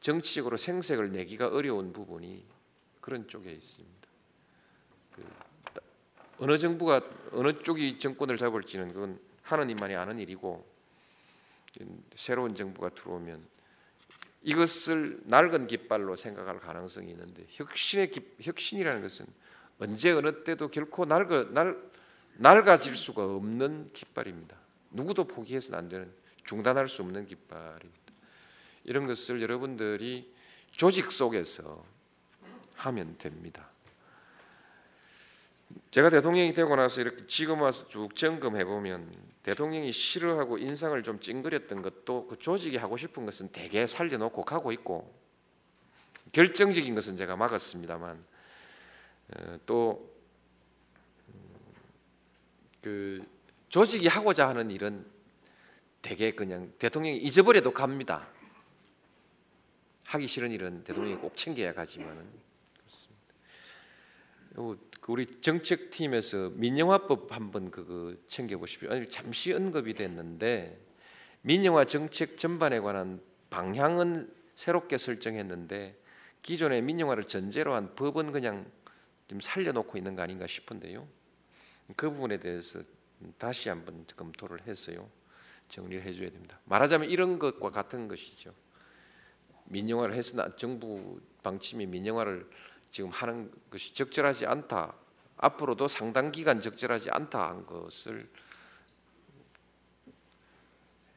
정치적으로 0.00 0.56
생색을 0.56 1.12
내기가 1.12 1.48
어려운 1.48 1.92
부분이 1.92 2.44
그런 3.02 3.26
쪽에 3.28 3.52
있습니다. 3.52 4.03
그 6.36 6.44
어느 6.44 6.58
정부가 6.58 7.00
어느 7.32 7.52
쪽이 7.62 7.98
정권을 7.98 8.36
잡을지는 8.36 8.92
그건 8.92 9.18
하느님만이 9.42 9.94
아는 9.94 10.18
일이고 10.18 10.64
새로운 12.14 12.54
정부가 12.54 12.90
들어오면 12.90 13.44
이것을 14.42 15.20
낡은 15.24 15.66
깃발로 15.66 16.16
생각할 16.16 16.60
가능성이 16.60 17.10
있는데 17.12 17.44
혁신의 17.48 18.10
깃, 18.10 18.36
혁신이라는 18.42 19.02
것은 19.02 19.26
언제 19.78 20.12
어느 20.12 20.44
때도 20.44 20.68
결코 20.68 21.04
낡아, 21.04 21.46
낡, 21.50 21.76
낡아질 22.36 22.94
수가 22.94 23.24
없는 23.24 23.88
깃발입니다. 23.92 24.56
누구도 24.90 25.24
포기해서는 25.24 25.78
안 25.78 25.88
되는 25.88 26.12
중단할 26.44 26.88
수 26.88 27.02
없는 27.02 27.26
깃발입니다. 27.26 28.12
이런 28.84 29.06
것을 29.06 29.40
여러분들이 29.40 30.30
조직 30.70 31.10
속에서 31.10 31.84
하면 32.74 33.16
됩니다. 33.16 33.70
제가 35.94 36.10
대통령이 36.10 36.52
되고 36.54 36.74
나서 36.74 37.02
이렇게 37.02 37.24
지금 37.28 37.60
와서 37.60 37.86
쭉 37.86 38.16
점검해 38.16 38.64
보면 38.64 39.14
대통령이 39.44 39.92
싫어하고 39.92 40.58
인상을 40.58 41.00
좀 41.04 41.20
찡그렸던 41.20 41.82
것도 41.82 42.26
그 42.26 42.36
조직이 42.36 42.76
하고 42.78 42.96
싶은 42.96 43.24
것은 43.24 43.52
대개 43.52 43.86
살려놓고 43.86 44.42
가고 44.42 44.72
있고 44.72 45.14
결정적인 46.32 46.96
것은 46.96 47.16
제가 47.16 47.36
막았습니다만 47.36 48.24
어, 49.36 49.58
또그 52.82 53.24
조직이 53.68 54.08
하고자 54.08 54.48
하는 54.48 54.72
일은 54.72 55.06
대개 56.02 56.32
그냥 56.32 56.72
대통령이 56.80 57.18
잊어버려도 57.18 57.72
갑니다. 57.72 58.26
하기 60.06 60.26
싫은 60.26 60.50
일은 60.50 60.82
대통령이 60.82 61.18
꼭 61.18 61.36
챙겨야 61.36 61.72
가지만은 61.72 62.26
요, 64.58 64.76
그 65.04 65.12
우리 65.12 65.26
정책팀에서 65.26 66.52
민영화법 66.54 67.30
한번 67.30 67.70
그거 67.70 68.14
챙겨 68.26 68.56
보십시오. 68.56 68.90
아니 68.90 69.06
잠시 69.10 69.52
언급이 69.52 69.92
됐는데 69.92 70.80
민영화 71.42 71.84
정책 71.84 72.38
전반에 72.38 72.80
관한 72.80 73.20
방향은 73.50 74.32
새롭게 74.54 74.96
설정했는데 74.96 76.00
기존의 76.40 76.80
민영화를 76.80 77.24
전제로 77.24 77.74
한 77.74 77.94
법은 77.94 78.32
그냥 78.32 78.64
좀 79.28 79.40
살려놓고 79.40 79.98
있는 79.98 80.16
거 80.16 80.22
아닌가 80.22 80.46
싶은데요. 80.46 81.06
그 81.96 82.10
부분에 82.10 82.38
대해서 82.38 82.80
다시 83.36 83.68
한번 83.68 84.06
검토를 84.16 84.66
해서요 84.66 85.10
정리를 85.68 86.02
해줘야 86.02 86.30
됩니다. 86.30 86.58
말하자면 86.64 87.10
이런 87.10 87.38
것과 87.38 87.68
같은 87.68 88.08
것이죠. 88.08 88.54
민영화를 89.66 90.14
해서 90.14 90.56
정부 90.56 91.20
방침이 91.42 91.84
민영화를 91.84 92.48
지금 92.94 93.10
하는 93.10 93.50
것이 93.70 93.92
적절하지 93.92 94.46
않다. 94.46 94.94
앞으로도 95.38 95.88
상당 95.88 96.30
기간 96.30 96.60
적절하지 96.60 97.10
않다 97.10 97.48
한 97.48 97.66
것을 97.66 98.30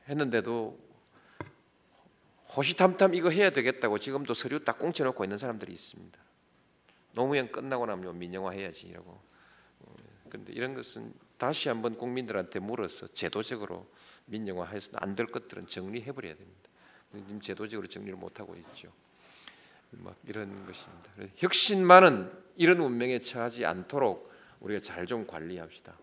했는데도 0.09 0.75
호시탐탐 2.55 3.13
이거 3.13 3.29
해야 3.29 3.51
되겠다고 3.51 3.99
지금도 3.99 4.33
서류 4.33 4.63
딱 4.63 4.79
꽁쳐놓고 4.79 5.23
있는 5.23 5.37
사람들이 5.37 5.71
있습니다. 5.71 6.19
노무현 7.11 7.51
끝나고 7.51 7.85
나면 7.85 8.17
민영화 8.17 8.53
해야지라고. 8.53 9.21
그런데 10.29 10.53
이런 10.53 10.73
것은 10.73 11.13
다시 11.37 11.69
한번 11.69 11.95
국민들한테 11.95 12.57
물어서 12.57 13.05
제도적으로 13.09 13.87
민영화해서 14.25 14.93
안될 14.95 15.27
것들은 15.27 15.67
정리해 15.67 16.11
버려야 16.11 16.33
됩니다. 16.33 16.71
지금 17.11 17.39
제도적으로 17.39 17.87
정리를 17.87 18.17
못 18.17 18.39
하고 18.39 18.55
있죠. 18.55 18.91
막 19.91 20.15
이런 20.25 20.65
것입니다. 20.65 21.11
혁신만은 21.35 22.31
이런 22.55 22.79
운명에 22.79 23.19
처하지 23.19 23.65
않도록 23.65 24.31
우리가 24.59 24.81
잘 24.81 25.05
좀 25.05 25.25
관리합시다. 25.27 25.97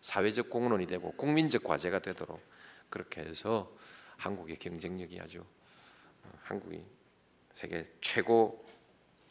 사회적 0.00 0.50
공론이 0.50 0.86
되고 0.86 1.12
국민적 1.12 1.62
과제가 1.62 2.00
되도록 2.00 2.40
그렇게 2.88 3.20
해서 3.20 3.72
한국의 4.16 4.56
경쟁력이 4.56 5.20
아주 5.20 5.44
한국이 6.42 6.84
세계 7.52 7.84
최고 8.00 8.66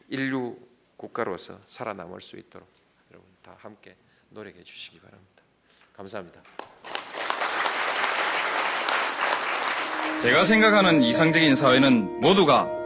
인류 0.08 0.56
국가로서 0.96 1.60
살아남을 1.66 2.20
수 2.20 2.36
있도록 2.36 2.68
여러분 3.10 3.28
다 3.42 3.56
함께 3.58 3.96
노력해 4.30 4.62
주시기 4.62 5.00
바랍니다. 5.00 5.42
감사합니다. 5.94 6.42
제가 10.22 10.44
생각하는 10.44 11.02
이상적인 11.02 11.54
사회는 11.54 12.20
모두가 12.20 12.85